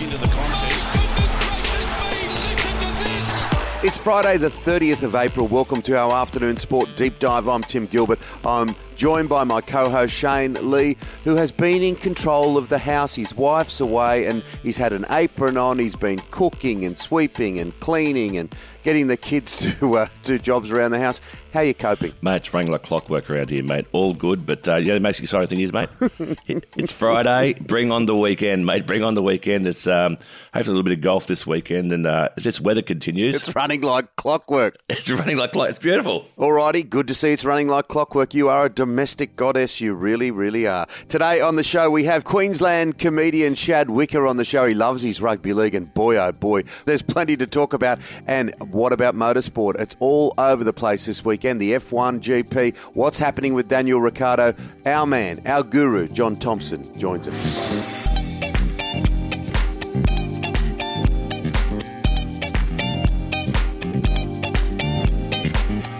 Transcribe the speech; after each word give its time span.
into 0.00 0.16
the 0.16 0.28
contest. 0.28 0.86
It's 3.84 3.98
Friday, 3.98 4.36
the 4.36 4.48
30th 4.48 5.02
of 5.02 5.14
April. 5.14 5.48
Welcome 5.48 5.82
to 5.82 5.96
our 5.96 6.12
afternoon 6.12 6.56
sport 6.56 6.88
deep 6.94 7.18
dive. 7.18 7.48
I'm 7.48 7.62
Tim 7.62 7.86
Gilbert. 7.86 8.18
I'm 8.44 8.76
joined 8.98 9.28
by 9.28 9.44
my 9.44 9.60
co 9.62 9.88
host 9.88 10.12
Shane 10.12 10.54
Lee, 10.70 10.96
who 11.24 11.36
has 11.36 11.50
been 11.50 11.82
in 11.82 11.94
control 11.96 12.58
of 12.58 12.68
the 12.68 12.78
house. 12.78 13.14
His 13.14 13.32
wife's 13.32 13.80
away 13.80 14.26
and 14.26 14.42
he's 14.62 14.76
had 14.76 14.92
an 14.92 15.06
apron 15.08 15.56
on. 15.56 15.78
He's 15.78 15.96
been 15.96 16.20
cooking 16.30 16.84
and 16.84 16.98
sweeping 16.98 17.58
and 17.58 17.78
cleaning 17.80 18.36
and 18.36 18.54
getting 18.82 19.06
the 19.06 19.16
kids 19.16 19.56
to 19.80 19.96
uh, 19.96 20.06
do 20.24 20.38
jobs 20.38 20.70
around 20.70 20.90
the 20.90 20.98
house. 21.00 21.20
How 21.52 21.60
are 21.60 21.64
you 21.64 21.74
coping? 21.74 22.12
Mate, 22.20 22.36
it's 22.36 22.52
running 22.52 22.70
like 22.70 22.82
clockwork 22.82 23.30
around 23.30 23.48
here, 23.48 23.64
mate. 23.64 23.86
All 23.92 24.12
good, 24.12 24.44
but 24.44 24.68
uh, 24.68 24.76
yeah, 24.76 24.94
the 24.94 25.00
most 25.00 25.18
exciting 25.18 25.48
thing 25.48 25.60
is, 25.60 25.72
mate, 25.72 25.88
it's 26.76 26.92
Friday. 26.92 27.54
Bring 27.54 27.90
on 27.90 28.04
the 28.04 28.14
weekend, 28.14 28.66
mate. 28.66 28.86
Bring 28.86 29.02
on 29.02 29.14
the 29.14 29.22
weekend. 29.22 29.66
It's 29.66 29.86
um, 29.86 30.18
hopefully 30.52 30.74
a 30.74 30.76
little 30.76 30.82
bit 30.82 30.92
of 30.92 31.00
golf 31.00 31.26
this 31.26 31.46
weekend, 31.46 31.90
and 31.92 32.06
uh, 32.06 32.28
if 32.36 32.44
this 32.44 32.60
weather 32.60 32.82
continues, 32.82 33.34
It's 33.34 33.54
running 33.56 33.80
like 33.80 34.14
clockwork. 34.16 34.76
it's 34.90 35.08
running 35.10 35.38
like 35.38 35.52
clock. 35.52 35.70
It's 35.70 35.78
beautiful. 35.78 36.26
Alrighty, 36.36 36.88
good 36.88 37.08
to 37.08 37.14
see 37.14 37.32
it's 37.32 37.46
running 37.46 37.68
like 37.68 37.88
clockwork. 37.88 38.34
You 38.34 38.50
are 38.50 38.66
a 38.66 38.70
domestic 38.88 39.36
goddess, 39.36 39.82
you 39.82 39.92
really, 39.92 40.30
really 40.30 40.66
are. 40.66 40.86
Today 41.08 41.42
on 41.42 41.56
the 41.56 41.62
show, 41.62 41.90
we 41.90 42.04
have 42.04 42.24
Queensland 42.24 42.96
comedian 42.96 43.54
Shad 43.54 43.90
Wicker 43.90 44.26
on 44.26 44.38
the 44.38 44.46
show. 44.46 44.66
He 44.66 44.72
loves 44.72 45.02
his 45.02 45.20
rugby 45.20 45.52
league, 45.52 45.74
and 45.74 45.92
boy, 45.92 46.16
oh 46.16 46.32
boy, 46.32 46.62
there's 46.86 47.02
plenty 47.02 47.36
to 47.36 47.46
talk 47.46 47.74
about. 47.74 48.00
And 48.26 48.54
what 48.70 48.94
about 48.94 49.14
motorsport? 49.14 49.78
It's 49.78 49.94
all 50.00 50.32
over 50.38 50.64
the 50.64 50.72
place 50.72 51.04
this 51.04 51.22
weekend. 51.22 51.60
The 51.60 51.72
F1 51.74 52.20
GP, 52.20 52.76
what's 52.94 53.18
happening 53.18 53.52
with 53.52 53.68
Daniel 53.68 54.00
Ricciardo? 54.00 54.54
Our 54.86 55.06
man, 55.06 55.42
our 55.44 55.62
guru, 55.62 56.08
John 56.08 56.36
Thompson, 56.36 56.98
joins 56.98 57.28
us. 57.28 57.97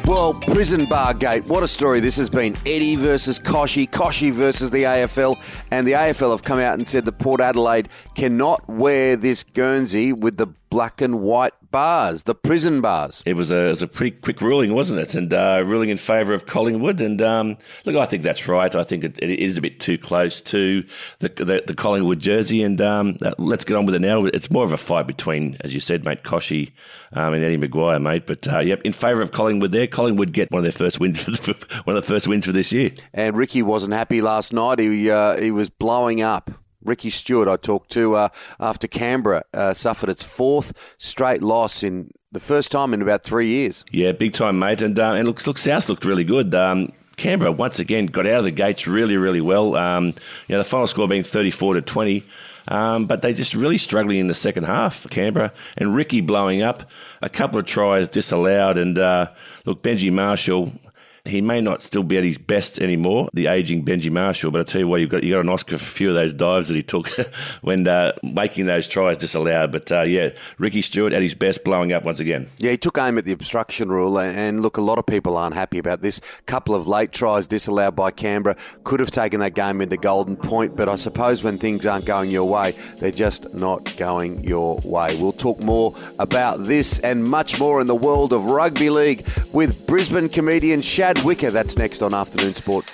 Well, 0.08 0.32
prison 0.32 0.86
bar 0.86 1.12
gate. 1.12 1.44
What 1.44 1.62
a 1.62 1.68
story 1.68 2.00
this 2.00 2.16
has 2.16 2.30
been. 2.30 2.56
Eddie 2.64 2.96
versus 2.96 3.38
Kochie, 3.38 3.86
Kochie 3.86 4.32
versus 4.32 4.70
the 4.70 4.84
AFL, 4.84 5.38
and 5.70 5.86
the 5.86 5.92
AFL 5.92 6.30
have 6.30 6.42
come 6.42 6.58
out 6.60 6.78
and 6.78 6.88
said 6.88 7.04
that 7.04 7.18
Port 7.18 7.42
Adelaide 7.42 7.90
cannot 8.14 8.66
wear 8.70 9.16
this 9.16 9.44
Guernsey 9.44 10.14
with 10.14 10.38
the 10.38 10.46
black 10.70 11.02
and 11.02 11.20
white 11.20 11.52
bars, 11.70 12.24
the 12.24 12.34
prison 12.34 12.80
bars. 12.80 13.22
It 13.26 13.34
was 13.34 13.50
a, 13.50 13.66
it 13.66 13.70
was 13.70 13.82
a 13.82 13.86
pretty 13.86 14.16
quick 14.16 14.40
ruling, 14.40 14.74
wasn't 14.74 15.00
it? 15.00 15.14
And 15.14 15.32
uh, 15.32 15.62
ruling 15.66 15.88
in 15.88 15.98
favour 15.98 16.34
of 16.34 16.46
Collingwood. 16.46 17.00
And 17.00 17.20
um, 17.22 17.58
look, 17.84 17.96
I 17.96 18.06
think 18.06 18.22
that's 18.22 18.48
right. 18.48 18.74
I 18.74 18.84
think 18.84 19.04
it, 19.04 19.18
it 19.22 19.38
is 19.38 19.56
a 19.58 19.60
bit 19.60 19.80
too 19.80 19.98
close 19.98 20.40
to 20.42 20.84
the 21.20 21.28
the, 21.28 21.62
the 21.66 21.74
Collingwood 21.74 22.20
jersey. 22.20 22.62
And 22.62 22.80
um, 22.80 23.18
uh, 23.22 23.32
let's 23.38 23.64
get 23.64 23.76
on 23.76 23.86
with 23.86 23.94
it 23.94 24.00
now. 24.00 24.24
It's 24.24 24.50
more 24.50 24.64
of 24.64 24.72
a 24.72 24.76
fight 24.76 25.06
between, 25.06 25.56
as 25.60 25.74
you 25.74 25.80
said, 25.80 26.04
mate, 26.04 26.24
Kochie 26.24 26.72
um, 27.12 27.34
and 27.34 27.44
Eddie 27.44 27.58
McGuire, 27.58 28.00
mate. 28.00 28.26
But 28.26 28.46
uh, 28.48 28.60
yep, 28.60 28.82
in 28.82 28.92
favour 28.92 29.22
of 29.22 29.32
Collingwood 29.32 29.72
there. 29.72 29.86
Collingwood 29.86 30.32
get 30.32 30.50
one 30.50 30.60
of 30.60 30.64
their 30.64 30.72
first 30.72 31.00
wins, 31.00 31.22
for 31.22 31.30
the, 31.30 31.66
one 31.84 31.96
of 31.96 32.02
the 32.02 32.08
first 32.08 32.28
wins 32.28 32.46
for 32.46 32.52
this 32.52 32.72
year. 32.72 32.90
And 33.12 33.36
Ricky 33.36 33.62
wasn't 33.62 33.94
happy 33.94 34.20
last 34.20 34.52
night. 34.52 34.78
He 34.78 35.10
uh, 35.10 35.40
he 35.40 35.50
was 35.50 35.70
blowing 35.70 36.22
up. 36.22 36.50
Ricky 36.88 37.10
Stuart, 37.10 37.48
I 37.48 37.56
talked 37.56 37.90
to 37.92 38.16
uh, 38.16 38.28
after 38.58 38.88
Canberra 38.88 39.44
uh, 39.54 39.74
suffered 39.74 40.10
its 40.10 40.24
fourth 40.24 40.96
straight 40.98 41.42
loss 41.42 41.82
in 41.82 42.10
the 42.32 42.40
first 42.40 42.72
time 42.72 42.92
in 42.94 43.02
about 43.02 43.22
three 43.22 43.48
years. 43.48 43.84
Yeah, 43.92 44.12
big 44.12 44.32
time, 44.32 44.58
mate. 44.58 44.82
And 44.82 44.98
uh, 44.98 45.12
and 45.12 45.28
look, 45.28 45.46
look, 45.46 45.58
South 45.58 45.88
looked 45.88 46.04
really 46.04 46.24
good. 46.24 46.54
Um, 46.54 46.92
Canberra 47.16 47.52
once 47.52 47.78
again 47.78 48.06
got 48.06 48.26
out 48.26 48.40
of 48.40 48.44
the 48.44 48.50
gates 48.50 48.86
really, 48.86 49.16
really 49.16 49.40
well. 49.40 49.76
Um, 49.76 50.06
you 50.06 50.14
know, 50.50 50.58
the 50.58 50.64
final 50.64 50.86
score 50.86 51.08
being 51.08 51.22
thirty-four 51.22 51.74
to 51.74 51.82
twenty. 51.82 52.24
Um, 52.70 53.06
but 53.06 53.22
they 53.22 53.32
just 53.32 53.54
really 53.54 53.78
struggling 53.78 54.18
in 54.18 54.28
the 54.28 54.34
second 54.34 54.64
half, 54.64 55.08
Canberra. 55.08 55.52
And 55.78 55.94
Ricky 55.94 56.20
blowing 56.20 56.60
up, 56.60 56.90
a 57.22 57.30
couple 57.30 57.58
of 57.58 57.64
tries 57.64 58.08
disallowed. 58.10 58.76
And 58.76 58.98
uh, 58.98 59.30
look, 59.64 59.82
Benji 59.82 60.12
Marshall, 60.12 60.70
he 61.28 61.40
may 61.40 61.60
not 61.60 61.82
still 61.82 62.02
be 62.02 62.16
at 62.18 62.24
his 62.24 62.38
best 62.38 62.78
anymore, 62.78 63.28
the 63.34 63.46
aging 63.46 63.84
Benji 63.84 64.10
Marshall, 64.10 64.50
but 64.50 64.60
I 64.60 64.64
tell 64.64 64.80
you 64.80 64.88
what, 64.88 65.00
you 65.00 65.06
got 65.06 65.22
you 65.22 65.34
got 65.34 65.40
an 65.40 65.48
Oscar 65.48 65.78
for 65.78 65.84
a 65.84 65.92
few 65.92 66.08
of 66.08 66.14
those 66.14 66.32
dives 66.32 66.68
that 66.68 66.74
he 66.74 66.82
took 66.82 67.08
when 67.62 67.86
uh, 67.86 68.12
making 68.22 68.66
those 68.66 68.88
tries 68.88 69.18
disallowed. 69.18 69.72
But 69.72 69.90
uh, 69.92 70.02
yeah, 70.02 70.30
Ricky 70.58 70.82
Stuart 70.82 71.12
at 71.12 71.22
his 71.22 71.34
best, 71.34 71.64
blowing 71.64 71.92
up 71.92 72.04
once 72.04 72.20
again. 72.20 72.48
Yeah, 72.58 72.72
he 72.72 72.78
took 72.78 72.98
aim 72.98 73.18
at 73.18 73.24
the 73.24 73.32
obstruction 73.32 73.88
rule, 73.88 74.18
and, 74.18 74.62
look, 74.62 74.76
a 74.76 74.80
lot 74.80 74.98
of 74.98 75.06
people 75.06 75.36
aren't 75.36 75.54
happy 75.54 75.78
about 75.78 76.00
this. 76.00 76.20
Couple 76.46 76.74
of 76.74 76.88
late 76.88 77.12
tries 77.12 77.46
disallowed 77.46 77.94
by 77.94 78.10
Canberra 78.10 78.56
could 78.84 79.00
have 79.00 79.10
taken 79.10 79.40
that 79.40 79.54
game 79.54 79.80
into 79.80 79.96
golden 79.96 80.36
point, 80.36 80.76
but 80.76 80.88
I 80.88 80.96
suppose 80.96 81.42
when 81.42 81.58
things 81.58 81.84
aren't 81.86 82.06
going 82.06 82.30
your 82.30 82.48
way, 82.48 82.74
they're 82.98 83.10
just 83.10 83.52
not 83.54 83.96
going 83.96 84.42
your 84.44 84.80
way. 84.84 85.16
We'll 85.20 85.32
talk 85.32 85.62
more 85.62 85.94
about 86.18 86.64
this 86.64 87.00
and 87.00 87.24
much 87.24 87.58
more 87.58 87.80
in 87.80 87.86
the 87.86 87.94
world 87.94 88.32
of 88.32 88.46
rugby 88.46 88.90
league 88.90 89.26
with 89.52 89.86
Brisbane 89.86 90.28
comedian 90.28 90.80
Shad 90.80 91.17
Wicker. 91.24 91.50
That's 91.50 91.76
next 91.76 92.02
on 92.02 92.14
Afternoon 92.14 92.54
Sport. 92.54 92.86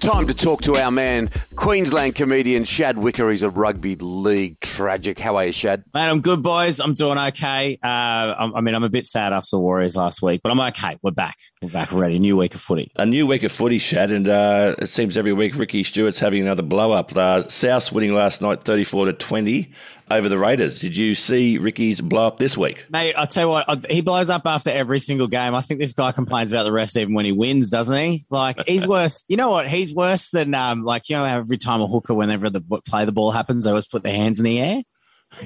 Time 0.00 0.26
to 0.26 0.34
talk 0.34 0.62
to 0.62 0.76
our 0.76 0.90
man, 0.90 1.30
Queensland 1.62 2.16
comedian 2.16 2.64
Shad 2.64 2.98
Wicker. 2.98 3.30
He's 3.30 3.44
a 3.44 3.48
rugby 3.48 3.94
league 3.94 4.58
tragic. 4.58 5.20
How 5.20 5.36
are 5.36 5.44
you, 5.44 5.52
Shad? 5.52 5.84
Man, 5.94 6.10
I'm 6.10 6.20
good, 6.20 6.42
boys. 6.42 6.80
I'm 6.80 6.92
doing 6.92 7.18
okay. 7.18 7.78
Uh, 7.80 8.34
I'm, 8.36 8.56
I 8.56 8.60
mean, 8.60 8.74
I'm 8.74 8.82
a 8.82 8.88
bit 8.88 9.06
sad 9.06 9.32
after 9.32 9.50
the 9.52 9.60
Warriors 9.60 9.94
last 9.94 10.22
week, 10.22 10.40
but 10.42 10.50
I'm 10.50 10.58
okay. 10.58 10.98
We're 11.02 11.12
back. 11.12 11.36
We're 11.62 11.68
back 11.68 11.92
already. 11.92 12.18
New 12.18 12.36
week 12.36 12.56
of 12.56 12.60
footy. 12.60 12.90
A 12.96 13.06
new 13.06 13.28
week 13.28 13.44
of 13.44 13.52
footy, 13.52 13.78
Shad, 13.78 14.10
and 14.10 14.26
uh, 14.26 14.74
it 14.80 14.88
seems 14.88 15.16
every 15.16 15.32
week 15.32 15.56
Ricky 15.56 15.84
Stuart's 15.84 16.18
having 16.18 16.42
another 16.42 16.64
blow 16.64 16.90
up. 16.90 17.16
Uh, 17.16 17.48
South 17.48 17.92
winning 17.92 18.12
last 18.12 18.42
night, 18.42 18.64
thirty-four 18.64 19.04
to 19.06 19.12
twenty 19.12 19.72
over 20.12 20.28
the 20.28 20.38
Raiders. 20.38 20.78
Did 20.78 20.96
you 20.96 21.14
see 21.14 21.58
Ricky's 21.58 22.00
blow 22.00 22.26
up 22.26 22.38
this 22.38 22.56
week? 22.56 22.84
Mate, 22.90 23.14
I'll 23.14 23.26
tell 23.26 23.44
you 23.44 23.48
what, 23.50 23.90
he 23.90 24.00
blows 24.00 24.30
up 24.30 24.46
after 24.46 24.70
every 24.70 24.98
single 24.98 25.26
game. 25.26 25.54
I 25.54 25.60
think 25.60 25.80
this 25.80 25.92
guy 25.92 26.12
complains 26.12 26.52
about 26.52 26.64
the 26.64 26.72
rest 26.72 26.96
even 26.96 27.14
when 27.14 27.24
he 27.24 27.32
wins, 27.32 27.70
doesn't 27.70 27.96
he? 27.96 28.24
Like, 28.30 28.66
he's 28.66 28.86
worse. 28.88 29.24
You 29.28 29.36
know 29.36 29.50
what? 29.50 29.68
He's 29.68 29.94
worse 29.94 30.30
than, 30.30 30.54
um, 30.54 30.84
like, 30.84 31.08
you 31.08 31.16
know, 31.16 31.24
how 31.24 31.38
every 31.38 31.58
time 31.58 31.80
a 31.80 31.86
hooker, 31.86 32.14
whenever 32.14 32.50
the 32.50 32.60
play 32.86 33.04
the 33.04 33.12
ball 33.12 33.30
happens, 33.30 33.64
they 33.64 33.70
always 33.70 33.88
put 33.88 34.02
their 34.02 34.14
hands 34.14 34.38
in 34.38 34.44
the 34.44 34.60
air. 34.60 34.82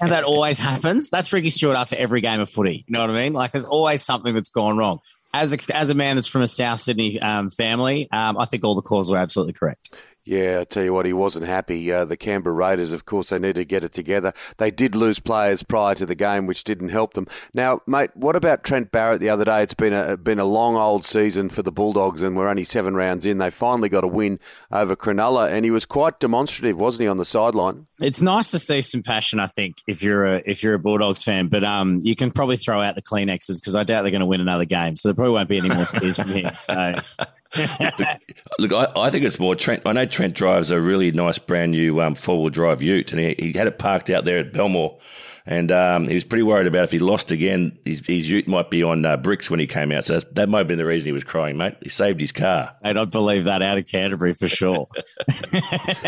and 0.00 0.10
that 0.10 0.24
always 0.24 0.58
happens. 0.58 1.10
That's 1.10 1.32
Ricky 1.32 1.50
Stuart 1.50 1.76
after 1.76 1.96
every 1.96 2.20
game 2.20 2.40
of 2.40 2.48
footy. 2.48 2.84
You 2.86 2.92
know 2.92 3.00
what 3.00 3.10
I 3.10 3.14
mean? 3.14 3.32
Like, 3.34 3.52
there's 3.52 3.66
always 3.66 4.02
something 4.02 4.34
that's 4.34 4.50
gone 4.50 4.76
wrong. 4.76 5.00
As 5.32 5.52
a, 5.52 5.76
as 5.76 5.90
a 5.90 5.94
man 5.94 6.16
that's 6.16 6.26
from 6.26 6.42
a 6.42 6.48
South 6.48 6.80
Sydney 6.80 7.20
um, 7.20 7.50
family, 7.50 8.08
um, 8.10 8.38
I 8.38 8.46
think 8.46 8.64
all 8.64 8.74
the 8.74 8.82
calls 8.82 9.10
were 9.10 9.18
absolutely 9.18 9.52
correct. 9.52 10.00
Yeah, 10.24 10.58
I 10.60 10.64
tell 10.64 10.84
you 10.84 10.92
what, 10.92 11.06
he 11.06 11.12
wasn't 11.12 11.46
happy. 11.46 11.90
Uh, 11.90 12.04
the 12.04 12.16
Canberra 12.16 12.54
Raiders, 12.54 12.92
of 12.92 13.06
course, 13.06 13.30
they 13.30 13.38
need 13.38 13.54
to 13.54 13.64
get 13.64 13.84
it 13.84 13.92
together. 13.92 14.32
They 14.58 14.70
did 14.70 14.94
lose 14.94 15.18
players 15.18 15.62
prior 15.62 15.94
to 15.94 16.04
the 16.04 16.14
game, 16.14 16.46
which 16.46 16.62
didn't 16.62 16.90
help 16.90 17.14
them. 17.14 17.26
Now, 17.54 17.80
mate, 17.86 18.10
what 18.14 18.36
about 18.36 18.62
Trent 18.62 18.92
Barrett 18.92 19.20
the 19.20 19.30
other 19.30 19.46
day? 19.46 19.62
It's 19.62 19.74
been 19.74 19.94
a 19.94 20.18
been 20.18 20.38
a 20.38 20.44
long 20.44 20.76
old 20.76 21.06
season 21.06 21.48
for 21.48 21.62
the 21.62 21.72
Bulldogs, 21.72 22.20
and 22.20 22.36
we're 22.36 22.48
only 22.48 22.64
seven 22.64 22.94
rounds 22.94 23.24
in. 23.24 23.38
They 23.38 23.50
finally 23.50 23.88
got 23.88 24.04
a 24.04 24.08
win 24.08 24.38
over 24.70 24.94
Cronulla, 24.94 25.50
and 25.50 25.64
he 25.64 25.70
was 25.70 25.86
quite 25.86 26.20
demonstrative, 26.20 26.78
wasn't 26.78 27.02
he, 27.02 27.08
on 27.08 27.16
the 27.16 27.24
sideline? 27.24 27.86
It's 27.98 28.20
nice 28.20 28.50
to 28.50 28.58
see 28.58 28.82
some 28.82 29.02
passion. 29.02 29.40
I 29.40 29.46
think 29.46 29.76
if 29.86 30.02
you're 30.02 30.26
a 30.26 30.42
if 30.44 30.62
you're 30.62 30.74
a 30.74 30.78
Bulldogs 30.78 31.24
fan, 31.24 31.48
but 31.48 31.64
um, 31.64 32.00
you 32.02 32.14
can 32.14 32.30
probably 32.30 32.58
throw 32.58 32.80
out 32.82 32.94
the 32.94 33.02
Kleenexes 33.02 33.60
because 33.60 33.74
I 33.74 33.84
doubt 33.84 34.02
they're 34.02 34.10
going 34.10 34.20
to 34.20 34.26
win 34.26 34.40
another 34.40 34.66
game, 34.66 34.96
so 34.96 35.08
there 35.08 35.14
probably 35.14 35.32
won't 35.32 35.48
be 35.48 35.58
any 35.58 35.70
more 35.70 35.84
tears 35.98 36.16
from 36.16 36.28
him. 36.28 36.50
So, 36.60 36.94
look, 38.58 38.72
I, 38.72 38.86
I 38.96 39.10
think 39.10 39.24
it's 39.24 39.38
more 39.38 39.54
Trent. 39.54 39.82
I 39.86 39.92
know 39.92 40.06
Trent 40.10 40.34
drives 40.34 40.70
a 40.70 40.80
really 40.80 41.10
nice 41.12 41.38
brand 41.38 41.72
new 41.72 42.00
um, 42.00 42.14
four 42.14 42.42
wheel 42.42 42.50
drive 42.50 42.82
Ute, 42.82 43.12
and 43.12 43.20
he, 43.20 43.34
he, 43.38 43.52
had 43.52 43.66
it 43.66 43.78
parked 43.78 44.10
out 44.10 44.24
there 44.24 44.38
at 44.38 44.52
Belmore. 44.52 44.98
And 45.46 45.72
um, 45.72 46.08
he 46.08 46.14
was 46.14 46.24
pretty 46.24 46.42
worried 46.42 46.66
about 46.66 46.84
if 46.84 46.90
he 46.90 46.98
lost 46.98 47.30
again, 47.30 47.78
his, 47.84 48.02
his 48.06 48.28
Ute 48.28 48.48
might 48.48 48.70
be 48.70 48.82
on 48.82 49.04
uh, 49.04 49.16
bricks 49.16 49.50
when 49.50 49.60
he 49.60 49.66
came 49.66 49.92
out. 49.92 50.04
So 50.04 50.20
that 50.20 50.48
might 50.48 50.58
have 50.58 50.68
been 50.68 50.78
the 50.78 50.86
reason 50.86 51.06
he 51.06 51.12
was 51.12 51.24
crying, 51.24 51.56
mate. 51.56 51.74
He 51.82 51.88
saved 51.88 52.20
his 52.20 52.32
car. 52.32 52.76
I 52.82 52.92
don't 52.92 53.10
believe 53.10 53.44
that 53.44 53.62
out 53.62 53.78
of 53.78 53.86
Canterbury 53.86 54.34
for 54.34 54.48
sure. 54.48 54.88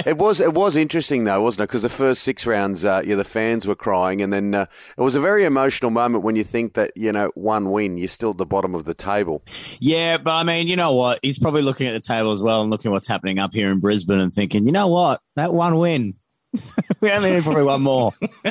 it 0.07 0.19
was 0.19 0.41
it 0.41 0.55
was 0.55 0.77
interesting 0.77 1.25
though, 1.25 1.43
wasn't 1.43 1.63
it? 1.63 1.69
Because 1.69 1.83
the 1.83 1.89
first 1.89 2.23
six 2.23 2.47
rounds, 2.47 2.85
uh, 2.85 3.03
yeah, 3.05 3.17
the 3.17 3.25
fans 3.25 3.67
were 3.67 3.75
crying, 3.75 4.21
and 4.21 4.33
then 4.33 4.55
uh, 4.55 4.67
it 4.97 5.01
was 5.01 5.15
a 5.15 5.21
very 5.21 5.45
emotional 5.45 5.91
moment 5.91 6.25
when 6.25 6.37
you 6.37 6.45
think 6.45 6.75
that 6.75 6.93
you 6.97 7.13
know 7.13 7.31
one 7.35 7.71
win, 7.71 7.99
you're 7.99 8.09
still 8.09 8.31
at 8.31 8.39
the 8.39 8.47
bottom 8.47 8.75
of 8.75 8.85
the 8.85 8.95
table. 8.95 9.43
Yeah, 9.81 10.19
but 10.19 10.35
I 10.35 10.43
mean, 10.43 10.69
you 10.69 10.77
know 10.77 10.95
what? 10.95 11.19
He's 11.23 11.39
probably 11.39 11.63
looking 11.63 11.87
at 11.87 11.93
the 11.93 12.01
table 12.01 12.31
as 12.31 12.43
well 12.43 12.63
and 12.63 12.71
looking 12.71 12.91
at 12.91 12.93
what's 12.93 13.09
happening 13.09 13.39
up 13.39 13.55
here 13.55 13.71
in 13.71 13.81
Brisbane 13.81 14.21
and 14.21 14.33
thinking, 14.33 14.67
you 14.67 14.73
know 14.73 14.89
what, 14.89 15.21
that 15.37 15.53
one 15.53 15.79
win 15.79 16.15
we 17.01 17.11
only 17.11 17.33
need 17.33 17.45
probably 17.45 17.65
one 17.65 17.83
more. 17.83 18.13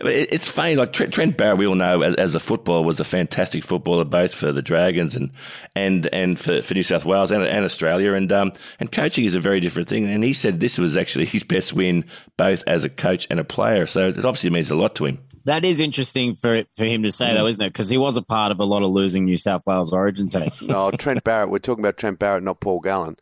it's 0.00 0.46
funny, 0.46 0.76
like 0.76 0.92
Trent, 0.92 1.12
Trent 1.12 1.36
Barrett, 1.36 1.58
we 1.58 1.66
all 1.66 1.74
know 1.74 2.02
as, 2.02 2.14
as, 2.14 2.34
a 2.34 2.40
footballer 2.40 2.82
was 2.82 3.00
a 3.00 3.04
fantastic 3.04 3.64
footballer, 3.64 4.04
both 4.04 4.32
for 4.32 4.52
the 4.52 4.62
Dragons 4.62 5.16
and 5.16 5.32
and 5.74 6.06
and 6.12 6.38
for, 6.38 6.62
for 6.62 6.74
New 6.74 6.84
South 6.84 7.04
Wales 7.04 7.32
and, 7.32 7.42
and 7.42 7.64
Australia. 7.64 8.12
And 8.12 8.30
um, 8.30 8.52
and 8.78 8.92
coaching 8.92 9.24
is 9.24 9.34
a 9.34 9.40
very 9.40 9.58
different 9.58 9.88
thing. 9.88 10.08
And 10.08 10.22
he 10.22 10.32
said 10.32 10.60
this 10.60 10.78
was 10.78 10.96
actually 10.96 11.26
his 11.26 11.42
best 11.42 11.72
win, 11.72 12.04
both 12.36 12.62
as 12.66 12.84
a 12.84 12.88
coach 12.88 13.26
and 13.28 13.40
a 13.40 13.44
player. 13.44 13.86
So 13.86 14.10
it 14.10 14.18
obviously 14.18 14.50
means 14.50 14.70
a 14.70 14.76
lot 14.76 14.94
to 14.96 15.06
him. 15.06 15.18
That 15.46 15.64
is 15.64 15.80
interesting 15.80 16.36
for 16.36 16.62
for 16.72 16.84
him 16.84 17.02
to 17.02 17.10
say, 17.10 17.30
mm. 17.30 17.34
though, 17.34 17.46
isn't 17.46 17.62
it? 17.62 17.72
Because 17.72 17.90
he 17.90 17.98
was 17.98 18.16
a 18.16 18.22
part 18.22 18.52
of 18.52 18.60
a 18.60 18.64
lot 18.64 18.84
of 18.84 18.90
losing 18.90 19.24
New 19.24 19.36
South 19.36 19.66
Wales 19.66 19.92
Origin 19.92 20.28
teams. 20.28 20.66
no, 20.66 20.92
Trent 20.92 21.24
Barrett. 21.24 21.50
We're 21.50 21.58
talking 21.58 21.84
about 21.84 21.96
Trent 21.96 22.20
Barrett, 22.20 22.44
not 22.44 22.60
Paul 22.60 22.78
Gallen. 22.80 23.16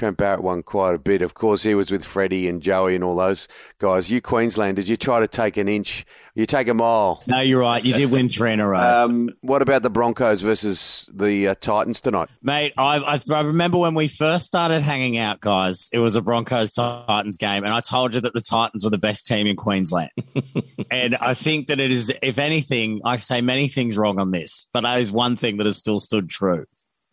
Trent 0.00 0.16
Barrett 0.16 0.42
won 0.42 0.62
quite 0.62 0.94
a 0.94 0.98
bit. 0.98 1.20
Of 1.20 1.34
course, 1.34 1.62
he 1.62 1.74
was 1.74 1.90
with 1.90 2.06
Freddie 2.06 2.48
and 2.48 2.62
Joey 2.62 2.94
and 2.94 3.04
all 3.04 3.16
those 3.16 3.46
guys. 3.76 4.10
You 4.10 4.22
Queenslanders, 4.22 4.88
you 4.88 4.96
try 4.96 5.20
to 5.20 5.28
take 5.28 5.58
an 5.58 5.68
inch, 5.68 6.06
you 6.34 6.46
take 6.46 6.68
a 6.68 6.72
mile. 6.72 7.22
No, 7.26 7.40
you're 7.40 7.60
right. 7.60 7.84
You 7.84 7.92
did 7.92 8.10
win 8.10 8.30
three 8.30 8.54
in 8.54 8.60
a 8.60 8.68
row. 8.68 8.80
Um, 8.80 9.28
what 9.42 9.60
about 9.60 9.82
the 9.82 9.90
Broncos 9.90 10.40
versus 10.40 11.06
the 11.12 11.48
uh, 11.48 11.54
Titans 11.60 12.00
tonight, 12.00 12.30
mate? 12.42 12.72
I, 12.78 13.20
I, 13.30 13.42
remember 13.42 13.76
when 13.76 13.92
we 13.92 14.08
first 14.08 14.46
started 14.46 14.80
hanging 14.80 15.18
out, 15.18 15.40
guys. 15.40 15.90
It 15.92 15.98
was 15.98 16.16
a 16.16 16.22
Broncos 16.22 16.72
Titans 16.72 17.36
game, 17.36 17.64
and 17.64 17.74
I 17.74 17.80
told 17.80 18.14
you 18.14 18.22
that 18.22 18.32
the 18.32 18.40
Titans 18.40 18.84
were 18.84 18.90
the 18.90 18.96
best 18.96 19.26
team 19.26 19.46
in 19.46 19.56
Queensland. 19.56 20.12
and 20.90 21.14
I 21.16 21.34
think 21.34 21.66
that 21.66 21.78
it 21.78 21.92
is, 21.92 22.10
if 22.22 22.38
anything, 22.38 23.02
I 23.04 23.18
say 23.18 23.42
many 23.42 23.68
things 23.68 23.98
wrong 23.98 24.18
on 24.18 24.30
this, 24.30 24.66
but 24.72 24.80
that 24.80 24.98
is 24.98 25.12
one 25.12 25.36
thing 25.36 25.58
that 25.58 25.66
has 25.66 25.76
still 25.76 25.98
stood 25.98 26.30
true 26.30 26.64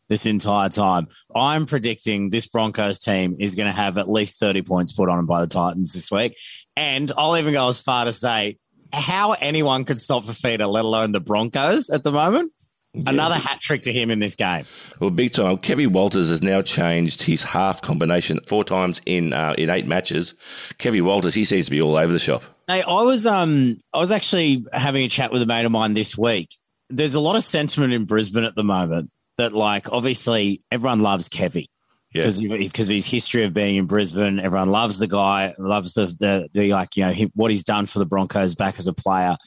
this 0.09 0.25
entire 0.25 0.69
time. 0.69 1.07
I'm 1.35 1.65
predicting 1.65 2.29
this 2.29 2.47
Broncos 2.47 2.99
team 2.99 3.35
is 3.39 3.55
going 3.55 3.67
to 3.67 3.75
have 3.75 3.97
at 3.97 4.09
least 4.09 4.39
30 4.39 4.61
points 4.63 4.91
put 4.91 5.09
on 5.09 5.17
them 5.17 5.25
by 5.25 5.41
the 5.41 5.47
Titans 5.47 5.93
this 5.93 6.11
week. 6.11 6.37
And 6.75 7.11
I'll 7.17 7.37
even 7.37 7.53
go 7.53 7.67
as 7.67 7.81
far 7.81 8.05
to 8.05 8.11
say 8.11 8.57
how 8.93 9.33
anyone 9.33 9.85
could 9.85 9.99
stop 9.99 10.23
Fifita, 10.23 10.69
let 10.69 10.85
alone 10.85 11.11
the 11.11 11.19
Broncos 11.19 11.89
at 11.89 12.03
the 12.03 12.11
moment. 12.11 12.51
Yeah. 12.93 13.03
Another 13.07 13.35
hat 13.35 13.59
trick 13.61 13.83
to 13.83 13.93
him 13.93 14.09
in 14.09 14.19
this 14.19 14.35
game. 14.35 14.65
Well, 14.99 15.11
big 15.11 15.33
time. 15.33 15.57
Kevin 15.57 15.91
Walters 15.91 16.29
has 16.29 16.41
now 16.41 16.61
changed 16.61 17.21
his 17.21 17.43
half 17.43 17.81
combination 17.81 18.39
four 18.47 18.63
times 18.63 19.01
in 19.05 19.33
uh, 19.33 19.53
in 19.57 19.69
eight 19.69 19.85
matches. 19.85 20.33
Kevin 20.79 21.05
Walters, 21.05 21.35
he 21.35 21.45
seems 21.45 21.67
to 21.67 21.71
be 21.71 21.81
all 21.81 21.95
over 21.95 22.11
the 22.11 22.17
shop. 22.17 22.41
Hey, 22.67 22.81
I 22.81 23.01
was 23.01 23.27
um 23.27 23.77
I 23.93 23.99
was 23.99 24.11
actually 24.11 24.65
having 24.73 25.03
a 25.03 25.09
chat 25.09 25.31
with 25.31 25.41
a 25.43 25.45
mate 25.45 25.65
of 25.65 25.71
mine 25.71 25.93
this 25.93 26.17
week. 26.17 26.49
There's 26.89 27.13
a 27.13 27.19
lot 27.19 27.35
of 27.35 27.43
sentiment 27.43 27.93
in 27.93 28.05
Brisbane 28.05 28.45
at 28.45 28.55
the 28.55 28.63
moment 28.63 29.11
that 29.37 29.53
like 29.53 29.91
obviously 29.91 30.61
everyone 30.71 31.01
loves 31.01 31.29
Kevy 31.29 31.67
because 32.13 32.41
yeah. 32.41 32.57
because 32.57 32.89
of 32.89 32.95
his 32.95 33.05
history 33.05 33.43
of 33.43 33.53
being 33.53 33.75
in 33.75 33.85
Brisbane. 33.85 34.39
Everyone 34.39 34.69
loves 34.69 34.99
the 34.99 35.07
guy, 35.07 35.53
loves 35.57 35.93
the 35.93 36.05
the, 36.05 36.49
the 36.53 36.73
like 36.73 36.95
you 36.95 37.05
know 37.05 37.11
he, 37.11 37.31
what 37.35 37.51
he's 37.51 37.63
done 37.63 37.85
for 37.85 37.99
the 37.99 38.05
Broncos 38.05 38.55
back 38.55 38.79
as 38.79 38.87
a 38.87 38.93
player. 38.93 39.37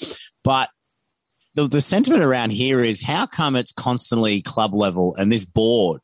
But 0.44 0.68
the, 1.54 1.66
the 1.66 1.80
sentiment 1.80 2.22
around 2.22 2.50
here 2.52 2.80
is 2.80 3.02
how 3.02 3.26
come 3.26 3.56
it's 3.56 3.72
constantly 3.72 4.40
club 4.42 4.74
level 4.74 5.14
and 5.16 5.32
this 5.32 5.44
board 5.44 6.02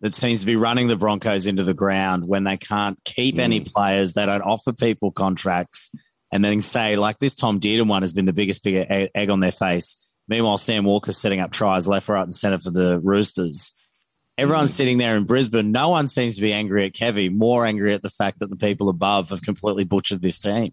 that 0.00 0.14
seems 0.14 0.40
to 0.40 0.46
be 0.46 0.56
running 0.56 0.88
the 0.88 0.96
Broncos 0.96 1.46
into 1.46 1.62
the 1.62 1.74
ground 1.74 2.26
when 2.26 2.44
they 2.44 2.56
can't 2.56 2.98
keep 3.04 3.36
mm. 3.36 3.40
any 3.40 3.60
players, 3.60 4.14
they 4.14 4.24
don't 4.24 4.40
offer 4.40 4.72
people 4.72 5.10
contracts, 5.12 5.90
and 6.32 6.42
then 6.42 6.62
say 6.62 6.96
like 6.96 7.18
this 7.18 7.34
Tom 7.34 7.60
Dearden 7.60 7.86
one 7.86 8.02
has 8.02 8.12
been 8.12 8.24
the 8.24 8.32
biggest 8.32 8.64
big 8.64 8.86
egg 8.88 9.30
on 9.30 9.40
their 9.40 9.52
face 9.52 10.09
Meanwhile, 10.30 10.58
Sam 10.58 10.84
Walker's 10.84 11.18
setting 11.18 11.40
up 11.40 11.50
tries 11.50 11.88
left, 11.88 12.08
right, 12.08 12.22
and 12.22 12.34
centre 12.34 12.60
for 12.60 12.70
the 12.70 13.00
Roosters. 13.00 13.72
Everyone's 14.38 14.72
sitting 14.72 14.96
there 14.96 15.16
in 15.16 15.24
Brisbane. 15.24 15.72
No 15.72 15.90
one 15.90 16.06
seems 16.06 16.36
to 16.36 16.40
be 16.40 16.52
angry 16.52 16.86
at 16.86 16.94
Kevy, 16.94 17.30
more 17.30 17.66
angry 17.66 17.92
at 17.92 18.02
the 18.02 18.08
fact 18.08 18.38
that 18.38 18.48
the 18.48 18.56
people 18.56 18.88
above 18.88 19.30
have 19.30 19.42
completely 19.42 19.84
butchered 19.84 20.22
this 20.22 20.38
team. 20.38 20.72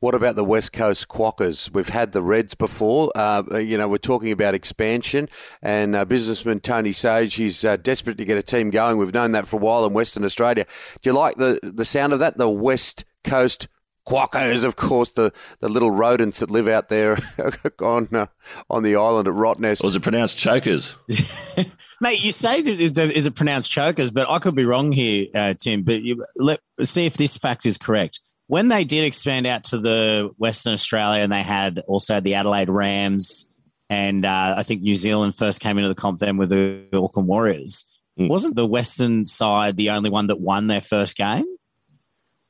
What 0.00 0.14
about 0.14 0.34
the 0.34 0.44
West 0.44 0.72
Coast 0.72 1.08
Quokkas? 1.08 1.72
We've 1.72 1.88
had 1.88 2.12
the 2.12 2.22
Reds 2.22 2.54
before. 2.54 3.12
Uh, 3.14 3.58
you 3.58 3.78
know, 3.78 3.88
we're 3.88 3.98
talking 3.98 4.32
about 4.32 4.54
expansion, 4.54 5.28
and 5.62 5.94
uh, 5.94 6.04
businessman 6.04 6.60
Tony 6.60 6.92
Sage, 6.92 7.34
he's 7.34 7.64
uh, 7.64 7.76
desperate 7.76 8.18
to 8.18 8.24
get 8.24 8.38
a 8.38 8.42
team 8.42 8.70
going. 8.70 8.96
We've 8.96 9.14
known 9.14 9.32
that 9.32 9.46
for 9.46 9.56
a 9.56 9.60
while 9.60 9.86
in 9.86 9.92
Western 9.92 10.24
Australia. 10.24 10.66
Do 11.00 11.10
you 11.10 11.14
like 11.14 11.36
the, 11.36 11.60
the 11.62 11.84
sound 11.84 12.12
of 12.12 12.18
that? 12.18 12.38
The 12.38 12.48
West 12.48 13.04
Coast 13.24 13.68
quokkas, 14.06 14.64
of 14.64 14.76
course, 14.76 15.10
the, 15.12 15.32
the 15.60 15.68
little 15.68 15.90
rodents 15.90 16.40
that 16.40 16.50
live 16.50 16.68
out 16.68 16.88
there 16.88 17.18
on 17.80 18.08
uh, 18.14 18.26
on 18.70 18.82
the 18.82 18.96
island 18.96 19.28
at 19.28 19.34
Rottnest. 19.34 19.82
Or 19.82 19.88
is 19.88 19.96
it 19.96 20.02
pronounced 20.02 20.36
chokers? 20.36 20.94
Mate, 22.00 22.24
you 22.24 22.32
say 22.32 22.58
is 22.60 23.26
it 23.26 23.34
pronounced 23.34 23.70
chokers, 23.70 24.10
but 24.10 24.28
I 24.30 24.38
could 24.38 24.54
be 24.54 24.64
wrong 24.64 24.92
here, 24.92 25.26
uh, 25.34 25.54
Tim. 25.54 25.82
But 25.82 26.02
you, 26.02 26.24
let 26.36 26.60
see 26.82 27.06
if 27.06 27.14
this 27.14 27.36
fact 27.36 27.66
is 27.66 27.76
correct. 27.78 28.20
When 28.48 28.68
they 28.68 28.84
did 28.84 29.04
expand 29.04 29.46
out 29.46 29.64
to 29.64 29.78
the 29.78 30.30
Western 30.36 30.72
Australia, 30.72 31.22
and 31.22 31.32
they 31.32 31.42
had 31.42 31.80
also 31.88 32.20
the 32.20 32.34
Adelaide 32.34 32.70
Rams, 32.70 33.52
and 33.90 34.24
uh, 34.24 34.54
I 34.56 34.62
think 34.62 34.82
New 34.82 34.94
Zealand 34.94 35.34
first 35.34 35.60
came 35.60 35.78
into 35.78 35.88
the 35.88 35.96
comp 35.96 36.20
then 36.20 36.36
with 36.36 36.50
the 36.50 36.86
Auckland 36.92 37.28
Warriors. 37.28 37.84
Mm. 38.18 38.28
Wasn't 38.28 38.56
the 38.56 38.66
Western 38.66 39.24
side 39.24 39.76
the 39.76 39.90
only 39.90 40.10
one 40.10 40.28
that 40.28 40.40
won 40.40 40.68
their 40.68 40.80
first 40.80 41.16
game? 41.16 41.44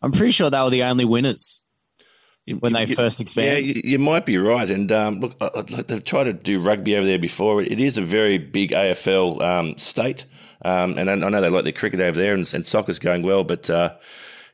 I'm 0.02 0.12
pretty 0.12 0.32
sure 0.32 0.50
they 0.50 0.60
were 0.60 0.70
the 0.70 0.84
only 0.84 1.04
winners 1.04 1.66
when 2.60 2.72
they 2.72 2.84
you, 2.84 2.94
first 2.94 3.20
expanded. 3.20 3.66
Yeah, 3.66 3.74
you, 3.74 3.82
you, 3.84 3.98
might 3.98 4.24
be 4.24 4.38
right. 4.38 4.68
And 4.68 4.90
um, 4.92 5.20
look, 5.20 5.86
they've 5.88 6.04
tried 6.04 6.24
to 6.24 6.32
do 6.32 6.60
rugby 6.60 6.96
over 6.96 7.06
there 7.06 7.18
before. 7.18 7.62
It 7.62 7.80
is 7.80 7.98
a 7.98 8.02
very 8.02 8.38
big 8.38 8.70
AFL 8.70 9.42
um, 9.42 9.78
state, 9.78 10.24
um, 10.62 10.96
and 10.98 11.10
I, 11.10 11.14
know 11.14 11.40
they 11.40 11.48
like 11.48 11.64
their 11.64 11.72
cricket 11.72 12.00
over 12.00 12.18
there, 12.18 12.34
and, 12.34 12.52
and 12.54 12.64
soccer's 12.64 12.98
going 12.98 13.22
well. 13.22 13.44
But 13.44 13.68
uh, 13.68 13.96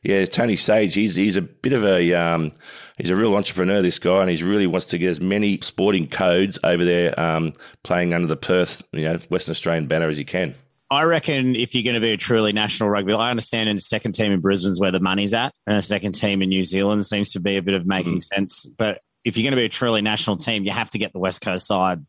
yeah, 0.01 0.25
Tony 0.25 0.55
Sage, 0.55 0.93
he's 0.93 1.15
he's 1.15 1.37
a 1.37 1.41
bit 1.41 1.73
of 1.73 1.83
a 1.83 2.13
um, 2.13 2.51
he's 2.97 3.09
a 3.09 3.15
real 3.15 3.35
entrepreneur, 3.35 3.81
this 3.81 3.99
guy, 3.99 4.21
and 4.21 4.29
he 4.29 4.41
really 4.41 4.67
wants 4.67 4.87
to 4.87 4.97
get 4.97 5.09
as 5.09 5.21
many 5.21 5.59
sporting 5.61 6.07
codes 6.07 6.57
over 6.63 6.83
there 6.83 7.19
um, 7.19 7.53
playing 7.83 8.13
under 8.13 8.27
the 8.27 8.37
Perth, 8.37 8.83
you 8.91 9.03
know, 9.03 9.19
Western 9.29 9.51
Australian 9.51 9.87
banner 9.87 10.09
as 10.09 10.17
he 10.17 10.25
can. 10.25 10.55
I 10.93 11.03
reckon 11.05 11.55
if 11.55 11.73
you're 11.73 11.83
going 11.83 11.95
to 11.95 11.99
be 11.99 12.11
a 12.11 12.17
truly 12.17 12.53
national 12.53 12.89
rugby, 12.89 13.13
I 13.13 13.31
understand 13.31 13.67
in 13.67 13.77
the 13.77 13.81
second 13.81 14.11
team 14.11 14.31
in 14.31 14.41
Brisbane's 14.41 14.79
where 14.79 14.91
the 14.91 14.99
money's 14.99 15.33
at, 15.33 15.51
and 15.65 15.75
a 15.75 15.81
second 15.81 16.11
team 16.11 16.43
in 16.43 16.49
New 16.49 16.63
Zealand 16.63 17.03
seems 17.05 17.31
to 17.31 17.39
be 17.39 17.57
a 17.57 17.63
bit 17.63 17.73
of 17.73 17.87
making 17.87 18.13
mm-hmm. 18.17 18.35
sense. 18.35 18.67
But 18.77 19.01
if 19.25 19.35
you're 19.35 19.43
going 19.43 19.53
to 19.53 19.57
be 19.57 19.65
a 19.65 19.69
truly 19.69 20.03
national 20.03 20.37
team, 20.37 20.65
you 20.65 20.71
have 20.71 20.91
to 20.91 20.99
get 20.99 21.11
the 21.11 21.19
West 21.19 21.41
Coast 21.41 21.65
side 21.65 22.05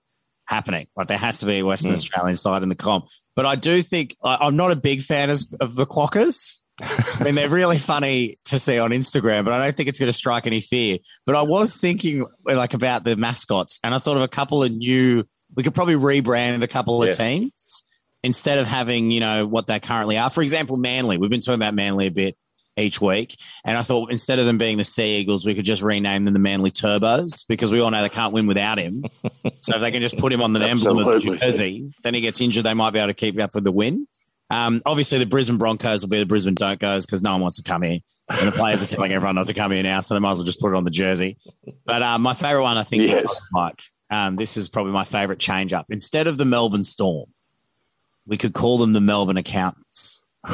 happening. 0.46 0.86
Like 0.96 1.06
there 1.06 1.16
has 1.16 1.38
to 1.38 1.46
be 1.46 1.60
a 1.60 1.62
Western 1.62 1.92
mm. 1.92 1.94
Australian 1.94 2.36
side 2.36 2.62
in 2.62 2.69
the 2.69 2.75
comp. 2.75 3.08
But 3.34 3.46
I 3.46 3.54
do 3.54 3.81
think 3.81 4.14
I'm 4.22 4.56
not 4.56 4.70
a 4.70 4.76
big 4.76 5.00
fan 5.00 5.31
of, 5.31 5.40
of 5.60 5.76
the 5.76 5.86
Quokkas. 5.86 6.60
I 6.81 7.25
mean, 7.25 7.36
they're 7.36 7.48
really 7.48 7.78
funny 7.78 8.34
to 8.46 8.58
see 8.58 8.78
on 8.78 8.90
Instagram, 8.90 9.44
but 9.44 9.54
I 9.54 9.64
don't 9.64 9.75
think 9.75 9.88
it's 9.88 9.98
going 9.98 10.08
to 10.08 10.12
strike 10.12 10.46
any 10.46 10.60
fear. 10.60 10.98
But 11.25 11.36
I 11.36 11.42
was 11.42 11.78
thinking 11.78 12.26
like 12.44 12.75
about 12.75 13.04
the 13.04 13.16
mascots, 13.16 13.81
and 13.82 13.94
I 13.94 13.98
thought 13.98 14.19
of 14.19 14.22
a 14.22 14.28
couple 14.28 14.62
of 14.62 14.72
new. 14.72 15.25
We 15.54 15.62
could 15.62 15.75
probably 15.75 15.94
rebrand 15.94 16.62
a 16.62 16.69
couple 16.69 17.02
yeah. 17.02 17.10
of 17.10 17.16
teams 17.16 17.84
instead 18.25 18.59
of 18.59 18.67
having, 18.67 19.11
you 19.11 19.21
know, 19.21 19.47
what 19.47 19.67
they 19.67 19.79
currently 19.79 20.19
are. 20.19 20.31
For 20.31 20.43
example, 20.43 20.76
Manly. 20.76 21.19
We've 21.19 21.31
been 21.31 21.43
talking 21.43 21.61
about 21.61 21.75
Manly 21.75 22.06
a 22.06 22.11
bit 22.11 22.37
each 22.76 23.00
week. 23.00 23.37
And 23.65 23.76
I 23.76 23.82
thought 23.82 24.11
instead 24.11 24.38
of 24.38 24.47
them 24.47 24.59
being 24.59 24.79
the 24.79 24.85
Sea 24.85 25.21
Eagles, 25.21 25.47
we 25.47 25.55
could 25.55 25.65
just 25.65 25.82
rename 25.82 26.25
them 26.25 26.35
the 26.35 26.41
Manly 26.41 26.71
Turbos 26.71 27.47
because 27.47 27.71
we 27.71 27.81
all 27.81 27.91
know 27.91 28.03
they 28.03 28.09
can't 28.09 28.32
win 28.32 28.47
without 28.47 28.79
him. 28.79 29.05
so 29.61 29.76
if 29.76 29.81
they 29.81 29.93
can 29.93 30.01
just 30.01 30.19
put 30.19 30.32
him 30.32 30.43
on 30.43 30.53
the 30.53 30.60
emblem 30.65 30.98
of 30.98 31.05
the 31.05 31.39
jersey, 31.41 31.93
then 32.03 32.15
he 32.15 32.20
gets 32.20 32.41
injured, 32.41 32.65
they 32.65 32.75
might 32.75 32.91
be 32.91 32.98
able 32.98 33.08
to 33.08 33.15
keep 33.15 33.39
up 33.39 33.55
with 33.55 33.63
the 33.63 33.70
win. 33.70 34.08
Um, 34.51 34.82
obviously, 34.84 35.19
the 35.19 35.27
Brisbane 35.27 35.56
Broncos 35.56 36.03
will 36.03 36.10
be 36.10 36.19
the 36.19 36.27
Brisbane 36.27 36.55
Don't 36.55 36.79
Goes 36.79 37.06
because 37.06 37.22
no 37.22 37.32
one 37.32 37.43
wants 37.43 37.56
to 37.56 37.63
come 37.63 37.82
here. 37.82 38.01
And 38.29 38.48
the 38.48 38.53
players 38.53 38.82
are 38.82 38.87
telling 38.87 39.13
everyone 39.13 39.37
not 39.37 39.46
to 39.46 39.55
come 39.55 39.72
here 39.72 39.82
now, 39.82 40.01
so 40.01 40.15
they 40.15 40.20
might 40.20 40.32
as 40.32 40.39
well 40.39 40.44
just 40.44 40.60
put 40.60 40.72
it 40.72 40.77
on 40.77 40.84
the 40.84 40.91
jersey. 40.91 41.39
But 41.87 42.03
uh, 42.03 42.19
my 42.19 42.34
favourite 42.34 42.63
one, 42.63 42.79
I 42.79 42.82
think, 42.82 43.03
yes. 43.03 43.41
like 43.53 43.79
um, 44.10 44.37
this 44.37 44.56
is 44.56 44.69
probably 44.69 44.93
my 44.93 45.05
favourite 45.05 45.39
change 45.39 45.72
up. 45.72 45.87
Instead 45.89 46.27
of 46.27 46.39
the 46.39 46.44
Melbourne 46.44 46.84
Storm, 46.84 47.33
we 48.26 48.36
could 48.36 48.54
call 48.54 48.78
them 48.78 48.93
the 48.93 49.00
Melbourne 49.00 49.36
accountants. 49.36 50.22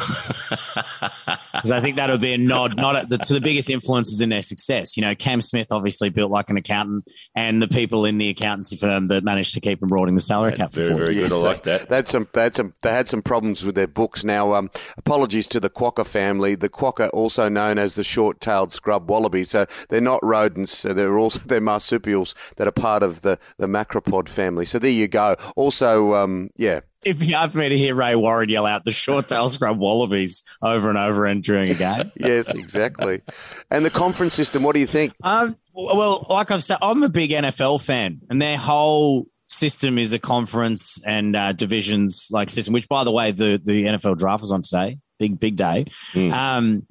Because 1.51 1.71
I 1.71 1.79
think 1.79 1.97
that 1.97 2.09
would 2.09 2.21
be 2.21 2.33
a 2.33 2.37
nod, 2.37 2.75
not 2.75 3.09
the, 3.09 3.17
to 3.17 3.33
the 3.33 3.41
biggest 3.41 3.69
influences 3.69 4.21
in 4.21 4.29
their 4.29 4.41
success. 4.41 4.97
You 4.97 5.01
know, 5.01 5.13
Cam 5.13 5.41
Smith 5.41 5.67
obviously 5.69 6.09
built 6.09 6.31
like 6.31 6.49
an 6.49 6.57
accountant, 6.57 7.07
and 7.35 7.61
the 7.61 7.67
people 7.67 8.05
in 8.05 8.17
the 8.17 8.29
accountancy 8.29 8.77
firm 8.77 9.09
that 9.09 9.23
managed 9.23 9.53
to 9.53 9.59
keep 9.59 9.81
him 9.81 9.89
broadening 9.89 10.15
the 10.15 10.21
salary 10.21 10.53
cap. 10.53 10.71
Very, 10.71 10.95
very 10.95 11.15
good. 11.15 11.31
I 11.31 11.35
like 11.35 11.63
that. 11.63 11.89
They 11.89 11.97
had 11.97 12.07
some, 12.07 12.27
they 12.33 12.43
had 12.43 12.55
some, 12.55 12.73
they 12.81 12.91
had 12.91 13.09
some 13.09 13.21
problems 13.21 13.63
with 13.63 13.75
their 13.75 13.87
books. 13.87 14.23
Now, 14.23 14.53
um, 14.53 14.71
apologies 14.97 15.47
to 15.49 15.59
the 15.59 15.69
Quokka 15.69 16.05
family. 16.05 16.55
The 16.55 16.69
Quokka, 16.69 17.09
also 17.13 17.49
known 17.49 17.77
as 17.77 17.95
the 17.95 18.03
short-tailed 18.03 18.71
scrub 18.71 19.09
wallaby, 19.09 19.43
so 19.43 19.65
they're 19.89 20.01
not 20.01 20.19
rodents. 20.23 20.71
So 20.71 20.93
They're 20.93 21.19
also 21.19 21.39
they're 21.45 21.61
marsupials 21.61 22.33
that 22.55 22.67
are 22.67 22.71
part 22.71 23.03
of 23.03 23.21
the 23.21 23.37
the 23.57 23.67
macropod 23.67 24.29
family. 24.29 24.65
So 24.65 24.79
there 24.79 24.89
you 24.89 25.07
go. 25.07 25.35
Also, 25.55 26.15
um, 26.15 26.49
yeah, 26.55 26.79
if 27.03 27.23
you 27.23 27.35
have 27.35 27.55
me 27.55 27.69
to 27.69 27.77
hear 27.77 27.95
Ray 27.95 28.15
Warren 28.15 28.49
yell 28.49 28.65
out 28.65 28.85
the 28.85 28.91
short 28.91 29.27
tail 29.27 29.49
scrub 29.49 29.77
wallabies 29.77 30.43
over 30.61 30.89
and 30.89 30.97
over 30.97 31.25
and 31.25 31.43
during 31.43 31.71
a 31.71 31.73
game. 31.73 32.11
yes, 32.19 32.47
exactly. 32.53 33.21
And 33.69 33.85
the 33.85 33.89
conference 33.89 34.35
system, 34.35 34.63
what 34.63 34.73
do 34.73 34.79
you 34.79 34.87
think? 34.87 35.13
Um, 35.23 35.55
well, 35.73 36.25
like 36.29 36.51
I've 36.51 36.63
said, 36.63 36.77
I'm 36.81 37.01
a 37.03 37.09
big 37.09 37.31
NFL 37.31 37.83
fan, 37.83 38.21
and 38.29 38.41
their 38.41 38.57
whole 38.57 39.27
system 39.47 39.97
is 39.97 40.13
a 40.13 40.19
conference 40.19 41.01
and 41.05 41.35
uh, 41.35 41.53
divisions 41.53 42.29
like 42.31 42.49
system. 42.49 42.73
Which, 42.73 42.87
by 42.87 43.03
the 43.03 43.11
way, 43.11 43.31
the 43.31 43.59
the 43.63 43.85
NFL 43.85 44.17
draft 44.17 44.41
was 44.41 44.51
on 44.51 44.61
today. 44.61 44.97
Big 45.19 45.39
big 45.39 45.55
day. 45.55 45.85
Mm. 46.13 46.31
Um, 46.31 46.87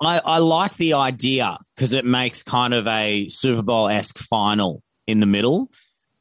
I, 0.00 0.20
I 0.24 0.38
like 0.38 0.74
the 0.76 0.94
idea 0.94 1.58
because 1.74 1.92
it 1.92 2.04
makes 2.04 2.42
kind 2.42 2.74
of 2.74 2.86
a 2.86 3.28
Super 3.28 3.62
Bowl 3.62 3.88
esque 3.88 4.18
final 4.18 4.82
in 5.06 5.20
the 5.20 5.26
middle. 5.26 5.70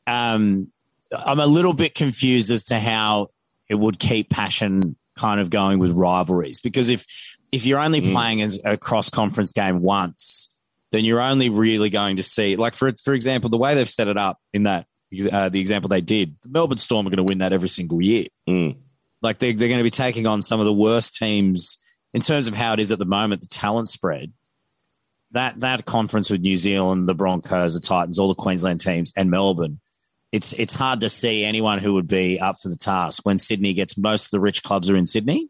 Um, 0.08 0.72
I'm 1.16 1.40
a 1.40 1.48
little 1.48 1.74
bit 1.74 1.96
confused 1.96 2.52
as 2.52 2.64
to 2.66 2.80
how 2.80 3.30
it 3.70 3.76
would 3.76 4.00
keep 4.00 4.30
passion 4.30 4.96
kind 5.18 5.40
of 5.40 5.50
going 5.50 5.80
with 5.80 5.92
rivalries 5.92 6.60
because 6.60 6.90
if 6.90 7.06
if 7.52 7.66
you're 7.66 7.80
only 7.80 8.02
mm. 8.02 8.12
playing 8.12 8.60
a 8.66 8.78
cross 8.78 9.10
conference 9.10 9.54
game 9.54 9.82
once, 9.82 10.50
then 10.92 11.06
you're 11.06 11.22
only 11.22 11.50
really 11.50 11.90
going 11.90 12.18
to 12.18 12.24
see 12.24 12.56
like 12.56 12.74
for 12.74 12.92
for 13.04 13.14
example 13.14 13.50
the 13.50 13.58
way 13.58 13.76
they've 13.76 13.90
set 13.90 14.08
it 14.08 14.18
up 14.18 14.40
in 14.54 14.64
that 14.64 14.88
uh, 15.32 15.50
the 15.50 15.60
example 15.60 15.88
they 15.88 16.02
did, 16.02 16.36
the 16.42 16.50
Melbourne 16.50 16.78
Storm 16.78 17.08
are 17.08 17.10
going 17.10 17.18
to 17.18 17.24
win 17.24 17.38
that 17.38 17.54
every 17.54 17.70
single 17.70 18.02
year. 18.02 18.26
Mm. 18.50 18.78
Like 19.22 19.40
they, 19.40 19.54
they're 19.54 19.70
going 19.70 19.80
to 19.80 19.84
be 19.84 19.90
taking 19.90 20.28
on 20.28 20.42
some 20.42 20.60
of 20.60 20.66
the 20.66 20.74
worst 20.74 21.16
teams 21.16 21.78
in 22.14 22.22
terms 22.22 22.48
of 22.48 22.56
how 22.56 22.74
it 22.74 22.80
is 22.80 22.92
at 22.92 23.00
the 23.00 23.06
moment, 23.06 23.42
the 23.42 23.48
talent 23.48 23.90
spread. 23.90 24.34
That 25.32 25.60
that 25.60 25.86
conference 25.86 26.30
with 26.30 26.42
New 26.42 26.58
Zealand, 26.58 27.10
the 27.10 27.16
Broncos, 27.16 27.74
the 27.74 27.80
Titans, 27.80 28.20
all 28.20 28.28
the 28.28 28.36
Queensland 28.36 28.80
teams, 28.80 29.12
and 29.16 29.30
Melbourne 29.30 29.80
it's 30.32 30.54
it's 30.54 30.76
hard 30.76 31.02
to 31.02 31.10
see 31.10 31.46
anyone 31.46 31.80
who 31.80 31.94
would 31.94 32.08
be 32.08 32.40
up 32.40 32.58
for 32.62 32.70
the 32.70 32.76
task 32.76 33.22
when 33.24 33.40
Sydney 33.40 33.74
gets 33.74 33.98
most 33.98 34.26
of 34.26 34.32
the 34.32 34.40
rich 34.40 34.64
clubs 34.64 34.90
are 34.90 34.98
in 34.98 35.08
Sydney. 35.08 35.50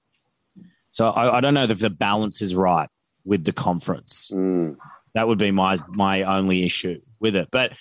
So 0.91 1.09
I, 1.09 1.37
I 1.37 1.41
don't 1.41 1.53
know 1.53 1.63
if 1.63 1.79
the 1.79 1.89
balance 1.89 2.41
is 2.41 2.55
right 2.55 2.89
with 3.25 3.43
the 3.43 3.51
conference. 3.51 4.31
Mm. 4.33 4.77
That 5.13 5.27
would 5.27 5.39
be 5.39 5.51
my 5.51 5.79
my 5.89 6.23
only 6.23 6.63
issue 6.63 7.01
with 7.19 7.35
it. 7.35 7.49
But 7.51 7.73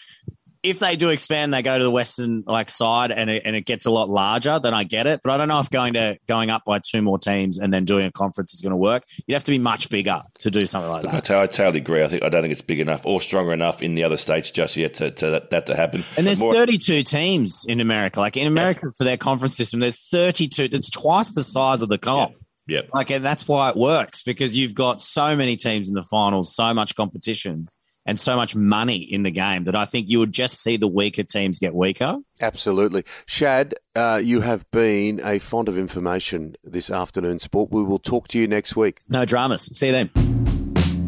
if 0.65 0.79
they 0.79 0.97
do 0.97 1.11
expand, 1.11 1.53
they 1.53 1.63
go 1.63 1.77
to 1.77 1.85
the 1.85 1.91
western 1.91 2.43
like 2.47 2.71
side, 2.71 3.13
and 3.13 3.29
it, 3.29 3.43
and 3.45 3.55
it 3.55 3.67
gets 3.67 3.85
a 3.85 3.91
lot 3.91 4.09
larger. 4.09 4.59
Then 4.59 4.73
I 4.73 4.83
get 4.83 5.07
it, 5.07 5.21
but 5.23 5.31
I 5.31 5.37
don't 5.37 5.49
know 5.49 5.61
if 5.61 5.71
going 5.71 5.93
to 5.93 6.17
going 6.27 6.51
up 6.51 6.65
by 6.65 6.81
two 6.81 7.03
more 7.03 7.19
teams 7.19 7.59
and 7.59 7.73
then 7.73 7.85
doing 7.85 8.07
a 8.07 8.13
conference 8.13 8.55
is 8.55 8.63
going 8.63 8.71
to 8.71 8.77
work. 8.77 9.05
You'd 9.27 9.35
have 9.35 9.45
to 9.45 9.51
be 9.51 9.59
much 9.59 9.91
bigger 9.91 10.23
to 10.39 10.51
do 10.51 10.65
something 10.65 10.91
like 10.91 11.03
Look, 11.03 11.13
that. 11.13 11.31
I, 11.31 11.47
totally 11.47 11.79
agree. 11.79 12.03
I 12.03 12.09
think 12.09 12.25
I 12.25 12.31
don't 12.31 12.43
think 12.43 12.53
it's 12.53 12.63
big 12.63 12.81
enough 12.81 13.03
or 13.05 13.21
stronger 13.21 13.53
enough 13.53 13.83
in 13.83 13.95
the 13.95 14.05
other 14.05 14.17
states 14.17 14.51
just 14.51 14.77
yet 14.77 14.95
to, 14.95 15.11
to 15.11 15.31
that, 15.31 15.51
that, 15.51 15.67
to 15.67 15.77
happen. 15.77 16.05
And 16.17 16.27
there's 16.27 16.41
more- 16.41 16.55
32 16.55 17.03
teams 17.03 17.67
in 17.69 17.81
America. 17.81 18.21
Like 18.21 18.39
in 18.39 18.47
America 18.47 18.81
yeah. 18.85 18.91
for 18.97 19.05
their 19.05 19.19
conference 19.19 19.57
system, 19.57 19.81
there's 19.81 20.09
32. 20.09 20.71
It's 20.73 20.89
twice 20.89 21.35
the 21.35 21.43
size 21.43 21.83
of 21.83 21.91
the 21.91 21.99
comp. 21.99 22.33
Yeah. 22.33 22.39
Yep. 22.67 22.89
Like, 22.95 23.11
and 23.11 23.23
that's 23.23 23.47
why 23.47 23.69
it 23.69 23.77
works 23.77 24.23
because 24.23 24.57
you've 24.57 24.75
got 24.75 24.99
so 24.99 25.37
many 25.37 25.55
teams 25.55 25.91
in 25.91 25.95
the 25.95 26.03
finals, 26.03 26.55
so 26.55 26.73
much 26.73 26.97
competition 26.97 27.69
and 28.07 28.19
so 28.19 28.37
much 28.37 28.55
money 28.55 28.97
in 28.97 29.23
the 29.23 29.31
game 29.31 29.65
that 29.65 29.75
I 29.75 29.85
think 29.85 30.09
you 30.09 30.19
would 30.19 30.33
just 30.33 30.63
see 30.63 30.77
the 30.77 30.89
weaker 30.89 31.23
teams 31.23 31.59
get 31.59 31.75
weaker. 31.75 32.19
Absolutely. 32.41 33.05
Shad, 33.27 33.75
uh, 33.97 34.21
you 34.23 34.41
have 34.41 34.71
been 34.71 35.21
a 35.25 35.39
font 35.39 35.69
of 35.69 35.79
information 35.79 36.57
this 36.63 36.91
afternoon, 36.91 37.41
sport. 37.41 37.71
We 37.71 37.83
will 37.83 37.99
talk 37.99 38.29
to 38.29 38.39
you 38.39 38.47
next 38.47 38.77
week. 38.77 38.99
No 39.09 39.25
dramas. 39.25 39.71
See 39.79 39.87
you 39.87 39.93
then. 39.93 40.11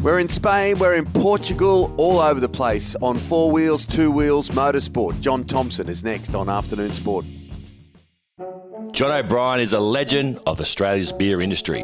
We're 0.01 0.19
in 0.19 0.29
Spain, 0.29 0.77
we're 0.77 0.95
in 0.95 1.05
Portugal, 1.11 1.93
all 1.97 2.19
over 2.19 2.39
the 2.39 2.47
place 2.47 2.95
on 3.01 3.17
four 3.17 3.51
wheels, 3.51 3.85
two 3.85 4.11
wheels, 4.11 4.49
motorsport. 4.49 5.19
John 5.21 5.43
Thompson 5.43 5.89
is 5.89 6.03
next 6.03 6.35
on 6.35 6.49
Afternoon 6.49 6.91
Sport. 6.91 7.25
John 8.91 9.11
O'Brien 9.11 9.59
is 9.59 9.73
a 9.73 9.79
legend 9.79 10.39
of 10.45 10.61
Australia's 10.61 11.11
beer 11.11 11.41
industry. 11.41 11.83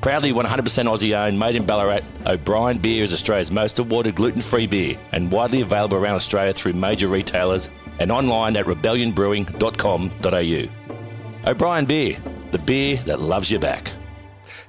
Proudly 0.00 0.32
100% 0.32 0.44
Aussie 0.44 1.16
owned, 1.16 1.38
made 1.38 1.56
in 1.56 1.66
Ballarat, 1.66 2.00
O'Brien 2.26 2.78
Beer 2.78 3.04
is 3.04 3.12
Australia's 3.12 3.50
most 3.50 3.78
awarded 3.78 4.14
gluten 4.14 4.40
free 4.40 4.66
beer 4.66 4.98
and 5.12 5.30
widely 5.32 5.60
available 5.62 5.98
around 5.98 6.14
Australia 6.14 6.52
through 6.52 6.74
major 6.74 7.08
retailers 7.08 7.70
and 7.98 8.12
online 8.12 8.56
at 8.56 8.66
rebellionbrewing.com.au. 8.66 11.50
O'Brien 11.50 11.84
Beer, 11.86 12.18
the 12.52 12.58
beer 12.58 12.96
that 12.98 13.20
loves 13.20 13.50
you 13.50 13.58
back. 13.58 13.90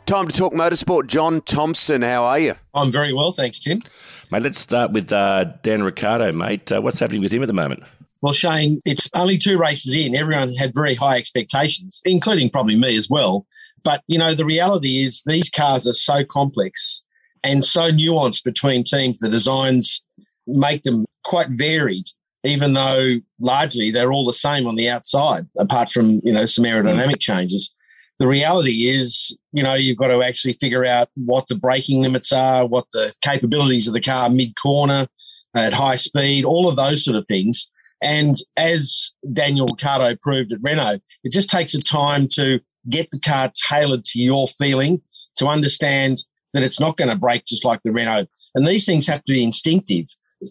Time 0.05 0.27
to 0.27 0.33
talk 0.33 0.53
motorsport. 0.53 1.07
John 1.07 1.41
Thompson, 1.41 2.01
how 2.01 2.23
are 2.23 2.39
you? 2.39 2.55
I'm 2.73 2.91
very 2.91 3.13
well, 3.13 3.33
thanks, 3.33 3.59
Tim. 3.59 3.83
Mate, 4.31 4.43
let's 4.43 4.59
start 4.59 4.91
with 4.91 5.11
uh, 5.11 5.45
Dan 5.63 5.83
Ricciardo, 5.83 6.31
mate. 6.31 6.71
Uh, 6.71 6.81
what's 6.81 6.99
happening 6.99 7.21
with 7.21 7.31
him 7.31 7.43
at 7.43 7.47
the 7.47 7.53
moment? 7.53 7.83
Well, 8.21 8.33
Shane, 8.33 8.81
it's 8.85 9.09
only 9.13 9.37
two 9.37 9.57
races 9.57 9.93
in. 9.93 10.15
Everyone 10.15 10.53
had 10.55 10.73
very 10.73 10.95
high 10.95 11.17
expectations, 11.17 12.01
including 12.05 12.49
probably 12.49 12.75
me 12.75 12.95
as 12.95 13.09
well. 13.09 13.45
But, 13.83 14.03
you 14.07 14.17
know, 14.17 14.33
the 14.33 14.45
reality 14.45 15.03
is 15.03 15.21
these 15.25 15.49
cars 15.49 15.87
are 15.87 15.93
so 15.93 16.23
complex 16.23 17.03
and 17.43 17.63
so 17.63 17.91
nuanced 17.91 18.43
between 18.43 18.83
teams. 18.83 19.19
The 19.19 19.29
designs 19.29 20.03
make 20.45 20.83
them 20.83 21.05
quite 21.23 21.49
varied, 21.49 22.07
even 22.43 22.73
though 22.73 23.17
largely 23.39 23.91
they're 23.91 24.11
all 24.11 24.25
the 24.25 24.33
same 24.33 24.67
on 24.67 24.75
the 24.75 24.89
outside, 24.89 25.47
apart 25.57 25.89
from, 25.89 26.21
you 26.23 26.33
know, 26.33 26.45
some 26.45 26.65
aerodynamic 26.65 27.15
mm. 27.15 27.21
changes. 27.21 27.73
The 28.19 28.27
reality 28.27 28.89
is, 28.89 29.37
you 29.51 29.61
know, 29.61 29.75
you've 29.75 29.97
got 29.97 30.07
to 30.07 30.23
actually 30.23 30.53
figure 30.53 30.83
out 30.83 31.09
what 31.15 31.47
the 31.47 31.55
braking 31.55 32.01
limits 32.01 32.31
are, 32.31 32.65
what 32.65 32.85
the 32.91 33.13
capabilities 33.21 33.87
of 33.87 33.93
the 33.93 34.01
car 34.01 34.29
mid 34.29 34.55
corner 34.55 35.07
at 35.55 35.73
high 35.73 35.95
speed, 35.95 36.43
all 36.43 36.67
of 36.67 36.75
those 36.75 37.03
sort 37.03 37.15
of 37.15 37.27
things. 37.27 37.71
And 38.01 38.35
as 38.55 39.13
Daniel 39.33 39.67
Ricciardo 39.67 40.15
proved 40.21 40.51
at 40.51 40.59
Renault, 40.61 40.99
it 41.23 41.31
just 41.31 41.49
takes 41.49 41.73
a 41.73 41.81
time 41.81 42.27
to 42.33 42.59
get 42.89 43.11
the 43.11 43.19
car 43.19 43.51
tailored 43.55 44.05
to 44.05 44.19
your 44.19 44.47
feeling, 44.47 45.01
to 45.37 45.47
understand 45.47 46.23
that 46.53 46.63
it's 46.63 46.79
not 46.79 46.97
going 46.97 47.09
to 47.09 47.17
break 47.17 47.45
just 47.45 47.65
like 47.65 47.81
the 47.83 47.91
Renault. 47.91 48.27
And 48.55 48.65
these 48.65 48.85
things 48.85 49.07
have 49.07 49.23
to 49.23 49.33
be 49.33 49.43
instinctive. 49.43 50.05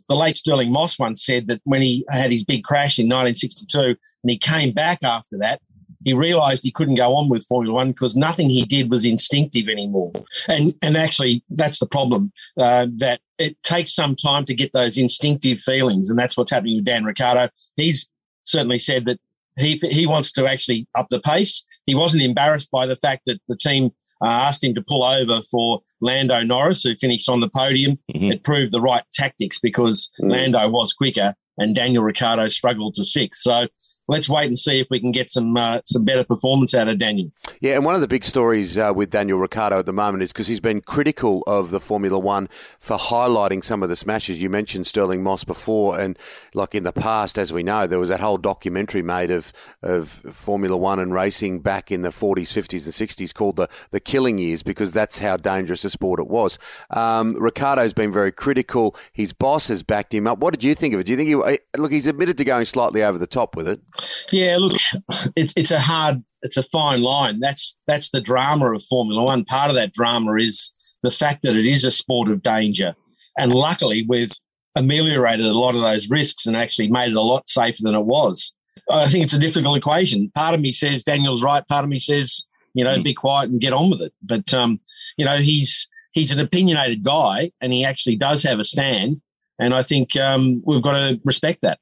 The 0.09 0.17
late 0.17 0.37
Stirling 0.37 0.73
Moss 0.73 0.99
once 0.99 1.25
said 1.25 1.49
that 1.49 1.61
when 1.65 1.83
he 1.83 2.05
had 2.11 2.33
his 2.33 2.45
big 2.45 2.65
crash 2.65 2.99
in 2.99 3.07
1962 3.07 3.79
and 3.79 3.97
he 4.25 4.39
came 4.39 4.73
back 4.73 5.03
after 5.03 5.39
that, 5.39 5.61
he 6.07 6.13
realized 6.13 6.63
he 6.63 6.71
couldn't 6.71 6.95
go 6.95 7.17
on 7.17 7.29
with 7.29 7.45
Formula 7.47 7.75
One 7.75 7.89
because 7.89 8.15
nothing 8.15 8.49
he 8.49 8.65
did 8.65 8.93
was 8.93 9.05
instinctive 9.05 9.69
anymore. 9.69 10.13
And 10.47 10.73
and 10.81 10.97
actually, 10.97 11.43
that's 11.51 11.81
the 11.81 11.87
problem. 11.87 12.33
Uh, 12.57 12.87
that 12.99 13.21
it 13.39 13.61
takes 13.65 13.93
some 13.93 14.15
time 14.15 14.45
to 14.45 14.55
get 14.55 14.73
those 14.73 14.97
instinctive 14.97 15.59
feelings, 15.59 16.09
and 16.09 16.17
that's 16.17 16.37
what's 16.37 16.53
happening 16.53 16.77
with 16.77 16.85
Dan 16.85 17.05
Ricciardo. 17.05 17.49
He's 17.77 18.09
certainly 18.45 18.79
said 18.79 19.07
that 19.07 19.19
he 19.59 19.79
he 19.79 20.07
wants 20.07 20.31
to 20.33 20.47
actually 20.47 20.87
up 20.97 21.09
the 21.11 21.21
pace. 21.21 21.67
He 21.87 21.95
wasn't 21.95 22.23
embarrassed 22.23 22.71
by 22.71 22.87
the 22.87 22.97
fact 22.97 23.23
that 23.27 23.41
the 23.49 23.57
team 23.57 23.91
uh, 24.25 24.29
asked 24.29 24.65
him 24.65 24.75
to 24.75 24.83
pull 24.83 25.05
over 25.05 25.43
for 25.51 25.81
Lando 26.01 26.43
Norris, 26.43 26.83
who 26.83 26.95
finished 26.97 27.29
on 27.29 27.41
the 27.41 27.49
podium. 27.49 27.99
Mm-hmm. 28.13 28.33
It 28.33 28.45
proved 28.45 28.73
the 28.73 28.81
right 28.81 29.03
tactics 29.15 29.59
because 29.61 30.11
mm. 30.21 30.31
Lando 30.31 30.69
was 30.69 30.93
quicker 30.93 31.35
and 31.59 31.75
Daniel 31.75 32.03
Ricciardo 32.03 32.49
struggled 32.49 32.95
to 32.95 33.05
six. 33.05 33.43
So 33.43 33.67
let's 34.09 34.29
wait 34.29 34.47
and 34.47 34.59
see 34.59 34.81
if 34.81 34.87
we 34.91 35.01
can 35.01 35.13
get 35.13 35.31
some 35.31 35.57
uh, 35.57 35.81
some 35.85 36.05
better 36.05 36.25
performance 36.25 36.75
out 36.75 36.89
of 36.89 36.99
Daniel. 36.99 37.31
Yeah, 37.61 37.75
and 37.75 37.85
one 37.85 37.95
of 37.95 38.01
the 38.01 38.09
big 38.09 38.25
stories 38.25 38.79
uh, 38.79 38.93
with 38.95 39.11
Daniel 39.11 39.39
Ricciardo 39.39 39.79
at 39.79 39.87
the 39.87 39.93
moment 39.93 40.23
is 40.23 40.33
because 40.33 40.47
he's 40.47 40.61
been 40.61 40.81
critical 40.81 41.43
of 41.47 41.71
the 41.71 41.81
Formula 41.81 42.19
One 42.19 42.49
for 42.79 42.97
highlighting 42.97 43.65
some 43.65 43.83
of 43.83 43.89
the 43.89 43.97
smashes. 43.97 44.41
You 44.41 44.51
mentioned 44.51 44.87
Stirling 44.87 45.23
Moss 45.23 45.45
before, 45.45 45.99
and 45.99 46.19
like 46.55 46.75
in 46.75 46.85
the 46.85 46.93
past, 46.93 47.39
as 47.39 47.53
we 47.53 47.63
know, 47.63 47.87
there 47.87 47.99
was 47.99 48.09
that 48.09 48.21
whole 48.21 48.39
documentary 48.39 49.03
made 49.03 49.31
of 49.31 49.53
of 49.83 50.09
Formula 50.33 50.77
One 50.77 50.99
and 50.99 51.13
racing 51.13 51.61
back 51.61 51.91
in 51.91 52.03
the 52.03 52.11
40s, 52.11 52.53
50s, 52.53 52.85
and 52.85 53.09
60s 53.09 53.35
called 53.35 53.57
the 53.57 53.69
the 53.91 54.01
Killing 54.01 54.39
Years 54.39 54.63
because 54.63 54.93
that's 54.93 55.19
how 55.19 55.37
dangerous 55.37 55.85
a 55.85 55.91
sport 55.91 56.21
it 56.21 56.29
was. 56.29 56.59
Um, 56.91 57.35
Ricciardo's 57.35 57.93
been 57.93 58.13
very 58.13 58.33
critical. 58.33 58.95
His 59.13 59.33
boss 59.33 59.69
has 59.69 59.83
backed 59.83 60.15
him 60.15 60.27
up. 60.27 60.39
What 60.39 60.53
did 60.53 60.65
you 60.65 60.75
think 60.75 60.95
of 60.95 61.01
it? 61.01 61.05
Do 61.05 61.13
you 61.13 61.17
think 61.17 61.29
he 61.29 61.81
look? 61.81 61.93
He's 61.93 62.07
admitted 62.07 62.39
to 62.39 62.45
going 62.45 62.67
slightly 62.67 63.03
over 63.03 63.19
the 63.19 63.27
top 63.27 63.57
with 63.57 63.69
it. 63.69 63.81
Yeah, 64.31 64.57
look, 64.59 64.81
it's 65.37 65.53
it's 65.57 65.71
a 65.71 65.81
hard, 65.81 66.23
it's 66.43 66.57
a 66.57 66.63
fine 66.65 67.03
line. 67.03 67.41
That's 67.41 67.77
that's 67.87 68.11
the 68.11 68.21
drama 68.21 68.73
of 68.73 68.85
Formula 68.85 69.23
One. 69.23 69.45
Part 69.45 69.71
of 69.71 69.77
that 69.77 69.93
drama 69.93 70.35
is 70.35 70.73
the 71.03 71.11
fact 71.11 71.43
that 71.43 71.57
it 71.57 71.67
is 71.67 71.85
a 71.85 71.91
sport 71.91 72.31
of 72.31 72.43
danger, 72.43 72.95
and 73.39 73.55
luckily 73.55 74.05
we've 74.09 74.33
ameliorated 74.75 75.47
a 75.47 75.59
lot 75.59 75.75
of 75.75 75.81
those 75.81 76.11
risks 76.11 76.47
and 76.47 76.57
actually 76.57 76.89
made 76.89 77.11
it 77.11 77.17
a 77.17 77.21
lot 77.23 77.49
safer 77.49 77.83
than 77.83 77.95
it 77.95 78.05
was. 78.05 78.53
I 78.91 79.09
think 79.09 79.25
it's 79.25 79.33
a 79.33 79.39
difficult 79.39 79.77
equation. 79.77 80.31
Part 80.35 80.55
of 80.55 80.61
me 80.61 80.71
says 80.71 81.03
Daniel's 81.03 81.43
right. 81.43 81.67
Part 81.67 81.85
of 81.85 81.91
me 81.91 81.99
says 81.99 82.45
you 82.75 82.85
know 82.85 82.99
mm. 82.99 83.05
be 83.05 83.15
quiet 83.15 83.51
and 83.51 83.61
get 83.61 83.73
on 83.73 83.91
with 83.91 84.03
it. 84.03 84.13
But 84.23 84.53
um, 84.55 84.81
you 85.17 85.25
know 85.25 85.39
he's 85.39 85.89
he's 86.13 86.33
an 86.33 86.41
opinionated 86.41 87.03
guy, 87.03 87.53
and 87.61 87.73
he 87.73 87.85
actually 87.85 88.17
does 88.17 88.43
have 88.43 88.59
a 88.59 88.65
stand. 88.65 89.21
And 89.59 89.73
I 89.73 89.83
think 89.83 90.17
um, 90.17 90.63
we've 90.67 90.83
got 90.83 90.93
to 90.93 91.21
respect 91.25 91.63
that. 91.63 91.79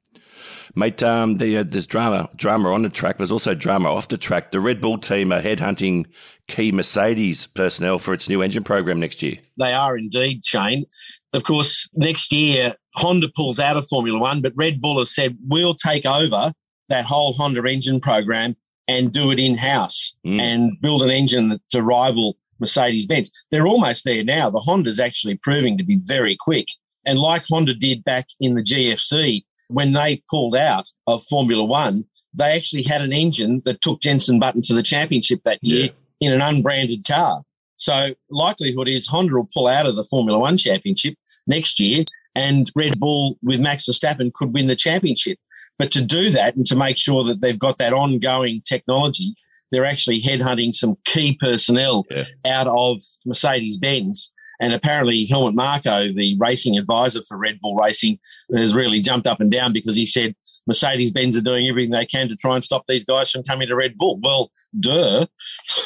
Mate, 0.75 1.01
um, 1.03 1.37
the, 1.37 1.59
uh, 1.59 1.63
there's 1.65 1.87
drama, 1.87 2.29
drama 2.35 2.71
on 2.71 2.81
the 2.81 2.89
track. 2.89 3.17
There's 3.17 3.31
also 3.31 3.55
drama 3.55 3.93
off 3.93 4.09
the 4.09 4.17
track. 4.17 4.51
The 4.51 4.59
Red 4.59 4.81
Bull 4.81 4.97
team 4.97 5.31
are 5.31 5.41
headhunting 5.41 6.05
key 6.47 6.71
Mercedes 6.71 7.47
personnel 7.47 7.99
for 7.99 8.13
its 8.13 8.27
new 8.27 8.41
engine 8.41 8.63
program 8.63 8.99
next 8.99 9.21
year. 9.21 9.37
They 9.57 9.73
are 9.73 9.97
indeed, 9.97 10.43
Shane. 10.43 10.85
Of 11.33 11.43
course, 11.43 11.89
next 11.93 12.31
year, 12.31 12.73
Honda 12.95 13.29
pulls 13.35 13.59
out 13.59 13.77
of 13.77 13.87
Formula 13.87 14.19
One, 14.19 14.41
but 14.41 14.53
Red 14.55 14.81
Bull 14.81 14.99
has 14.99 15.13
said, 15.13 15.37
we'll 15.47 15.75
take 15.75 16.05
over 16.05 16.53
that 16.89 17.05
whole 17.05 17.33
Honda 17.33 17.63
engine 17.65 17.99
program 17.99 18.55
and 18.87 19.11
do 19.11 19.31
it 19.31 19.39
in 19.39 19.57
house 19.57 20.15
mm. 20.25 20.39
and 20.39 20.79
build 20.81 21.01
an 21.01 21.09
engine 21.09 21.59
to 21.69 21.81
rival 21.81 22.37
Mercedes 22.59 23.07
Benz. 23.07 23.31
They're 23.51 23.67
almost 23.67 24.05
there 24.05 24.23
now. 24.23 24.49
The 24.49 24.59
Honda's 24.59 24.99
actually 24.99 25.35
proving 25.35 25.77
to 25.77 25.83
be 25.83 25.99
very 26.03 26.37
quick. 26.39 26.67
And 27.05 27.19
like 27.19 27.45
Honda 27.47 27.73
did 27.73 28.03
back 28.03 28.27
in 28.39 28.55
the 28.55 28.63
GFC, 28.63 29.43
when 29.67 29.93
they 29.93 30.23
pulled 30.29 30.55
out 30.55 30.89
of 31.07 31.23
Formula 31.25 31.63
One, 31.63 32.05
they 32.33 32.55
actually 32.55 32.83
had 32.83 33.01
an 33.01 33.13
engine 33.13 33.61
that 33.65 33.81
took 33.81 34.01
Jenson 34.01 34.39
Button 34.39 34.61
to 34.63 34.73
the 34.73 34.83
championship 34.83 35.43
that 35.43 35.63
year 35.63 35.89
yeah. 36.19 36.27
in 36.27 36.33
an 36.33 36.41
unbranded 36.41 37.05
car. 37.05 37.43
So 37.77 38.15
likelihood 38.29 38.87
is 38.87 39.07
Honda 39.07 39.35
will 39.35 39.47
pull 39.53 39.67
out 39.67 39.85
of 39.85 39.95
the 39.95 40.03
Formula 40.03 40.39
One 40.39 40.57
championship 40.57 41.15
next 41.47 41.79
year 41.79 42.05
and 42.35 42.69
Red 42.75 42.99
Bull 42.99 43.37
with 43.41 43.61
Max 43.61 43.85
Verstappen 43.85 44.33
could 44.33 44.53
win 44.53 44.67
the 44.67 44.75
championship. 44.75 45.39
But 45.79 45.91
to 45.91 46.03
do 46.03 46.29
that 46.31 46.55
and 46.55 46.65
to 46.67 46.75
make 46.75 46.97
sure 46.97 47.23
that 47.25 47.41
they've 47.41 47.59
got 47.59 47.77
that 47.77 47.93
ongoing 47.93 48.61
technology, 48.65 49.35
they're 49.71 49.85
actually 49.85 50.21
headhunting 50.21 50.73
some 50.73 50.97
key 51.05 51.37
personnel 51.39 52.05
yeah. 52.09 52.25
out 52.45 52.67
of 52.67 53.01
Mercedes 53.25 53.77
Benz. 53.77 54.31
And 54.59 54.73
apparently, 54.73 55.25
Helmut 55.25 55.53
Marko, 55.53 56.13
the 56.13 56.35
racing 56.39 56.77
advisor 56.77 57.21
for 57.27 57.37
Red 57.37 57.59
Bull 57.61 57.75
Racing, 57.75 58.19
has 58.55 58.73
really 58.73 58.99
jumped 58.99 59.27
up 59.27 59.39
and 59.39 59.51
down 59.51 59.73
because 59.73 59.95
he 59.95 60.05
said 60.05 60.35
Mercedes 60.67 61.11
Benz 61.11 61.37
are 61.37 61.41
doing 61.41 61.67
everything 61.67 61.91
they 61.91 62.05
can 62.05 62.27
to 62.29 62.35
try 62.35 62.55
and 62.55 62.63
stop 62.63 62.85
these 62.87 63.05
guys 63.05 63.29
from 63.29 63.43
coming 63.43 63.67
to 63.67 63.75
Red 63.75 63.97
Bull. 63.97 64.19
Well, 64.21 64.51
duh. 64.79 65.27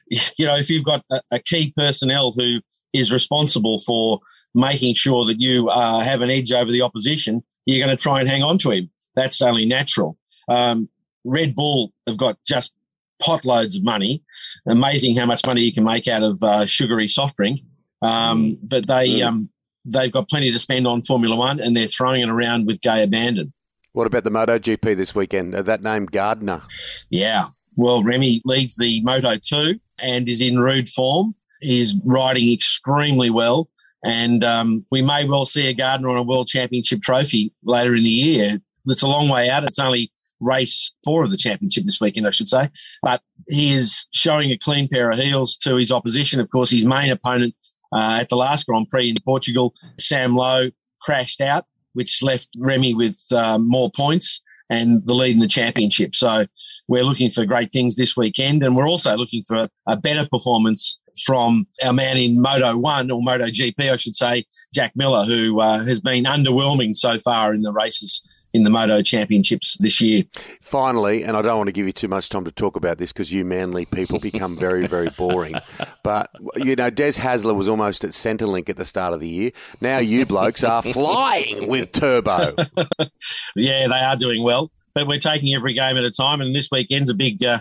you 0.08 0.46
know, 0.46 0.56
if 0.56 0.70
you've 0.70 0.84
got 0.84 1.04
a, 1.10 1.20
a, 1.30 1.38
key 1.38 1.72
personnel 1.76 2.32
who 2.32 2.60
is 2.92 3.12
responsible 3.12 3.78
for 3.86 4.20
making 4.54 4.94
sure 4.94 5.24
that 5.26 5.40
you 5.40 5.68
uh, 5.68 6.00
have 6.00 6.22
an 6.22 6.30
edge 6.30 6.52
over 6.52 6.70
the 6.70 6.82
opposition, 6.82 7.44
you're 7.66 7.84
going 7.84 7.96
to 7.96 8.02
try 8.02 8.20
and 8.20 8.28
hang 8.28 8.42
on 8.42 8.58
to 8.58 8.70
him. 8.70 8.90
That's 9.14 9.40
only 9.42 9.66
natural. 9.66 10.18
Um, 10.48 10.88
Red 11.24 11.54
Bull 11.54 11.92
have 12.06 12.16
got 12.16 12.38
just 12.46 12.72
potloads 13.20 13.76
of 13.76 13.84
money. 13.84 14.22
Amazing 14.66 15.16
how 15.16 15.26
much 15.26 15.44
money 15.46 15.62
you 15.62 15.72
can 15.72 15.84
make 15.84 16.08
out 16.08 16.22
of 16.22 16.42
uh, 16.42 16.66
sugary 16.66 17.08
soft 17.08 17.36
drink. 17.36 17.60
Um, 18.02 18.42
mm. 18.42 18.58
but 18.62 18.86
they 18.86 19.20
mm. 19.20 19.26
um, 19.26 19.50
they've 19.84 20.12
got 20.12 20.28
plenty 20.28 20.50
to 20.50 20.58
spend 20.58 20.86
on 20.86 21.02
Formula 21.02 21.36
One, 21.36 21.60
and 21.60 21.76
they're 21.76 21.86
throwing 21.86 22.22
it 22.22 22.28
around 22.28 22.66
with 22.66 22.80
gay 22.80 23.02
abandon. 23.02 23.52
What 23.92 24.06
about 24.06 24.24
the 24.24 24.30
MotoGP 24.30 24.96
this 24.96 25.14
weekend? 25.14 25.54
Uh, 25.54 25.62
that 25.62 25.82
name 25.82 26.06
Gardner. 26.06 26.62
Yeah, 27.10 27.46
well, 27.76 28.02
Remy 28.02 28.42
leads 28.44 28.76
the 28.76 29.02
Moto 29.02 29.36
Two 29.36 29.80
and 29.98 30.28
is 30.28 30.40
in 30.40 30.58
rude 30.58 30.88
form. 30.88 31.34
He's 31.60 31.96
riding 32.04 32.52
extremely 32.52 33.30
well. 33.30 33.68
And 34.04 34.42
um, 34.44 34.84
we 34.90 35.02
may 35.02 35.26
well 35.26 35.44
see 35.44 35.66
a 35.66 35.74
Gardner 35.74 36.08
on 36.08 36.16
a 36.16 36.22
World 36.22 36.48
Championship 36.48 37.02
trophy 37.02 37.52
later 37.62 37.94
in 37.94 38.02
the 38.02 38.10
year. 38.10 38.58
It's 38.86 39.02
a 39.02 39.08
long 39.08 39.28
way 39.28 39.50
out. 39.50 39.64
It's 39.64 39.78
only 39.78 40.10
race 40.40 40.92
four 41.04 41.24
of 41.24 41.30
the 41.30 41.36
championship 41.36 41.84
this 41.84 42.00
weekend, 42.00 42.26
I 42.26 42.30
should 42.30 42.48
say. 42.48 42.68
But 43.02 43.22
he 43.48 43.72
is 43.72 44.06
showing 44.12 44.50
a 44.50 44.58
clean 44.58 44.88
pair 44.88 45.10
of 45.10 45.18
heels 45.18 45.56
to 45.58 45.76
his 45.76 45.90
opposition. 45.90 46.40
Of 46.40 46.50
course, 46.50 46.70
his 46.70 46.84
main 46.84 47.10
opponent 47.10 47.54
uh, 47.92 48.18
at 48.20 48.28
the 48.28 48.36
last 48.36 48.66
Grand 48.66 48.88
Prix 48.88 49.10
in 49.10 49.16
Portugal, 49.24 49.74
Sam 49.98 50.34
Lowe, 50.34 50.70
crashed 51.02 51.40
out, 51.40 51.64
which 51.92 52.22
left 52.22 52.48
Remy 52.58 52.94
with 52.94 53.20
um, 53.32 53.68
more 53.68 53.90
points 53.90 54.42
and 54.68 55.04
the 55.06 55.14
lead 55.14 55.32
in 55.32 55.40
the 55.40 55.48
championship. 55.48 56.14
So 56.14 56.46
we're 56.88 57.04
looking 57.04 57.30
for 57.30 57.44
great 57.44 57.72
things 57.72 57.96
this 57.96 58.16
weekend. 58.16 58.62
And 58.62 58.76
we're 58.76 58.88
also 58.88 59.16
looking 59.16 59.42
for 59.46 59.68
a 59.86 59.96
better 59.96 60.28
performance 60.30 61.00
from 61.24 61.66
our 61.82 61.92
man 61.92 62.16
in 62.16 62.40
Moto 62.40 62.76
1 62.76 63.10
or 63.10 63.22
Moto 63.22 63.46
GP, 63.46 63.92
I 63.92 63.96
should 63.96 64.16
say, 64.16 64.46
Jack 64.72 64.92
Miller, 64.94 65.24
who 65.24 65.60
uh, 65.60 65.84
has 65.84 66.00
been 66.00 66.24
underwhelming 66.24 66.96
so 66.96 67.18
far 67.20 67.52
in 67.52 67.62
the 67.62 67.72
races 67.72 68.22
in 68.52 68.64
the 68.64 68.70
Moto 68.70 69.02
Championships 69.02 69.76
this 69.78 70.00
year. 70.00 70.24
Finally, 70.60 71.22
and 71.22 71.36
I 71.36 71.42
don't 71.42 71.56
want 71.56 71.68
to 71.68 71.72
give 71.72 71.86
you 71.86 71.92
too 71.92 72.08
much 72.08 72.28
time 72.28 72.44
to 72.44 72.50
talk 72.50 72.76
about 72.76 72.98
this 72.98 73.12
because 73.12 73.32
you 73.32 73.44
manly 73.44 73.86
people 73.86 74.18
become 74.18 74.56
very, 74.56 74.86
very 74.86 75.10
boring. 75.16 75.56
But, 76.02 76.30
you 76.56 76.76
know, 76.76 76.90
Des 76.90 77.12
Hasler 77.12 77.54
was 77.54 77.68
almost 77.68 78.04
at 78.04 78.10
Centrelink 78.10 78.68
at 78.68 78.76
the 78.76 78.84
start 78.84 79.12
of 79.12 79.20
the 79.20 79.28
year. 79.28 79.50
Now 79.80 79.98
you 79.98 80.26
blokes 80.26 80.64
are 80.64 80.82
flying 80.92 81.68
with 81.68 81.92
Turbo. 81.92 82.54
yeah, 83.56 83.88
they 83.88 84.00
are 84.00 84.16
doing 84.16 84.42
well. 84.42 84.70
But 84.94 85.06
we're 85.06 85.20
taking 85.20 85.54
every 85.54 85.74
game 85.74 85.96
at 85.96 86.02
a 86.02 86.10
time, 86.10 86.40
and 86.40 86.54
this 86.54 86.68
weekend's 86.72 87.10
a 87.10 87.14
big 87.14 87.44
uh, 87.44 87.60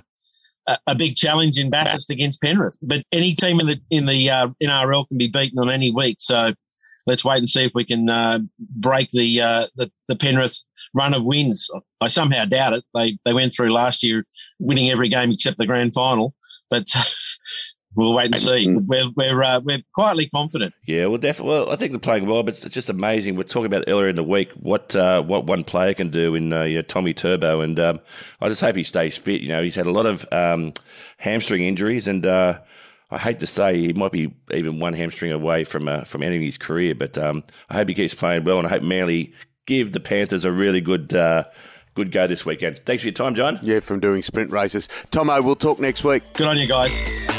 a 0.87 0.95
big 0.95 1.15
challenge 1.15 1.59
in 1.59 1.69
Bathurst 1.69 2.09
against 2.09 2.41
Penrith. 2.41 2.75
But 2.81 3.03
any 3.11 3.35
team 3.35 3.59
in 3.59 3.67
the 3.67 3.79
in 3.91 4.07
the 4.07 4.29
uh, 4.31 4.47
NRL 4.61 5.07
can 5.07 5.19
be 5.19 5.27
beaten 5.27 5.59
on 5.59 5.69
any 5.69 5.91
week. 5.91 6.17
So 6.19 6.53
let's 7.09 7.25
wait 7.25 7.37
and 7.39 7.49
see 7.49 7.65
if 7.65 7.71
we 7.73 7.83
can 7.83 8.09
uh, 8.09 8.39
break 8.59 9.09
the, 9.09 9.41
uh, 9.41 9.67
the, 9.75 9.91
the 10.07 10.15
Penrith 10.15 10.63
run 10.93 11.13
of 11.13 11.23
wins. 11.23 11.69
I 12.01 12.07
somehow 12.07 12.45
doubt 12.45 12.73
it. 12.73 12.83
They 12.93 13.17
they 13.25 13.33
went 13.33 13.53
through 13.53 13.73
last 13.73 14.03
year 14.03 14.25
winning 14.59 14.89
every 14.89 15.09
game 15.09 15.31
except 15.31 15.57
the 15.57 15.65
grand 15.67 15.93
final, 15.93 16.33
but. 16.69 16.87
We'll 17.95 18.13
wait 18.13 18.27
and 18.27 18.39
see. 18.39 18.67
We're 18.69 19.09
we're 19.15 19.43
uh, 19.43 19.59
we're 19.61 19.81
quietly 19.95 20.29
confident. 20.29 20.73
Yeah, 20.85 21.07
well, 21.07 21.17
definitely. 21.17 21.53
Well, 21.53 21.71
I 21.71 21.75
think 21.75 21.91
they're 21.91 21.99
playing 21.99 22.27
well, 22.27 22.43
but 22.43 22.63
it's, 22.63 22.73
just 22.73 22.89
amazing. 22.89 23.35
We're 23.35 23.43
talking 23.43 23.65
about 23.65 23.85
earlier 23.87 24.07
in 24.07 24.15
the 24.15 24.23
week 24.23 24.51
what 24.51 24.95
uh, 24.95 25.23
what 25.23 25.45
one 25.45 25.63
player 25.63 25.95
can 25.95 26.09
do 26.09 26.35
in 26.35 26.53
uh, 26.53 26.63
you 26.63 26.75
know, 26.75 26.81
Tommy 26.83 27.15
Turbo, 27.15 27.61
and 27.61 27.79
um, 27.79 27.99
I 28.41 28.47
just 28.47 28.61
hope 28.61 28.75
he 28.75 28.83
stays 28.83 29.17
fit. 29.17 29.41
You 29.41 29.47
know, 29.47 29.63
he's 29.63 29.75
had 29.75 29.87
a 29.87 29.91
lot 29.91 30.05
of 30.05 30.25
um, 30.31 30.73
hamstring 31.17 31.65
injuries, 31.65 32.07
and 32.07 32.27
uh, 32.27 32.59
I 33.09 33.17
hate 33.17 33.39
to 33.39 33.47
say 33.47 33.75
he 33.75 33.93
might 33.93 34.11
be 34.11 34.31
even 34.51 34.79
one 34.79 34.93
hamstring 34.93 35.31
away 35.31 35.63
from 35.63 35.89
uh, 35.89 36.03
from 36.03 36.21
ending 36.21 36.43
his 36.43 36.59
career. 36.59 36.93
But 36.93 37.17
um, 37.17 37.43
I 37.69 37.73
hope 37.73 37.89
he 37.89 37.95
keeps 37.95 38.13
playing 38.13 38.43
well, 38.43 38.59
and 38.59 38.67
I 38.67 38.69
hope 38.69 38.83
Manly 38.83 39.33
give 39.69 39.93
the 39.93 39.99
Panthers 40.01 40.43
a 40.43 40.51
really 40.51 40.81
good. 40.81 41.13
Uh, 41.13 41.45
good 41.95 42.11
go 42.11 42.27
this 42.27 42.45
weekend. 42.45 42.79
Thanks 42.85 43.03
for 43.03 43.07
your 43.07 43.13
time, 43.13 43.35
John. 43.35 43.59
Yeah, 43.61 43.81
from 43.81 43.99
doing 43.99 44.21
sprint 44.21 44.51
races. 44.51 44.87
Tomo, 45.11 45.41
we'll 45.41 45.55
talk 45.55 45.79
next 45.79 46.03
week. 46.03 46.23
Good 46.33 46.47
on 46.47 46.57
you 46.57 46.67
guys. 46.67 47.38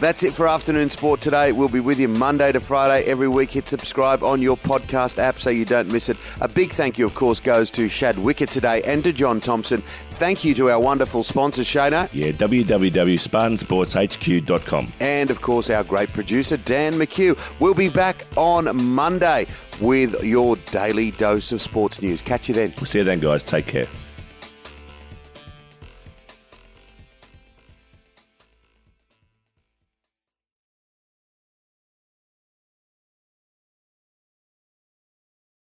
That's 0.00 0.22
it 0.22 0.32
for 0.32 0.48
afternoon 0.48 0.88
sport 0.88 1.20
today. 1.20 1.52
We'll 1.52 1.68
be 1.68 1.80
with 1.80 2.00
you 2.00 2.08
Monday 2.08 2.52
to 2.52 2.60
Friday 2.60 3.04
every 3.04 3.28
week. 3.28 3.50
Hit 3.50 3.68
subscribe 3.68 4.22
on 4.22 4.40
your 4.40 4.56
podcast 4.56 5.18
app 5.18 5.38
so 5.38 5.50
you 5.50 5.66
don't 5.66 5.88
miss 5.88 6.08
it. 6.08 6.16
A 6.40 6.48
big 6.48 6.70
thank 6.70 6.96
you, 6.96 7.04
of 7.04 7.14
course, 7.14 7.38
goes 7.38 7.70
to 7.72 7.86
Shad 7.86 8.18
Wicker 8.18 8.46
today 8.46 8.80
and 8.84 9.04
to 9.04 9.12
John 9.12 9.40
Thompson. 9.40 9.82
Thank 9.82 10.42
you 10.42 10.54
to 10.54 10.70
our 10.70 10.80
wonderful 10.80 11.22
sponsor, 11.22 11.60
Shana. 11.60 12.08
Yeah, 12.14 12.32
www.spartansportshq.com. 12.32 14.92
And, 15.00 15.30
of 15.30 15.42
course, 15.42 15.68
our 15.68 15.84
great 15.84 16.10
producer, 16.14 16.56
Dan 16.56 16.94
McHugh. 16.94 17.36
We'll 17.60 17.74
be 17.74 17.90
back 17.90 18.24
on 18.38 18.74
Monday 18.82 19.48
with 19.82 20.24
your 20.24 20.56
daily 20.70 21.10
dose 21.10 21.52
of 21.52 21.60
sports 21.60 22.00
news. 22.00 22.22
Catch 22.22 22.48
you 22.48 22.54
then. 22.54 22.72
We'll 22.78 22.86
see 22.86 23.00
you 23.00 23.04
then, 23.04 23.20
guys. 23.20 23.44
Take 23.44 23.66
care. 23.66 23.86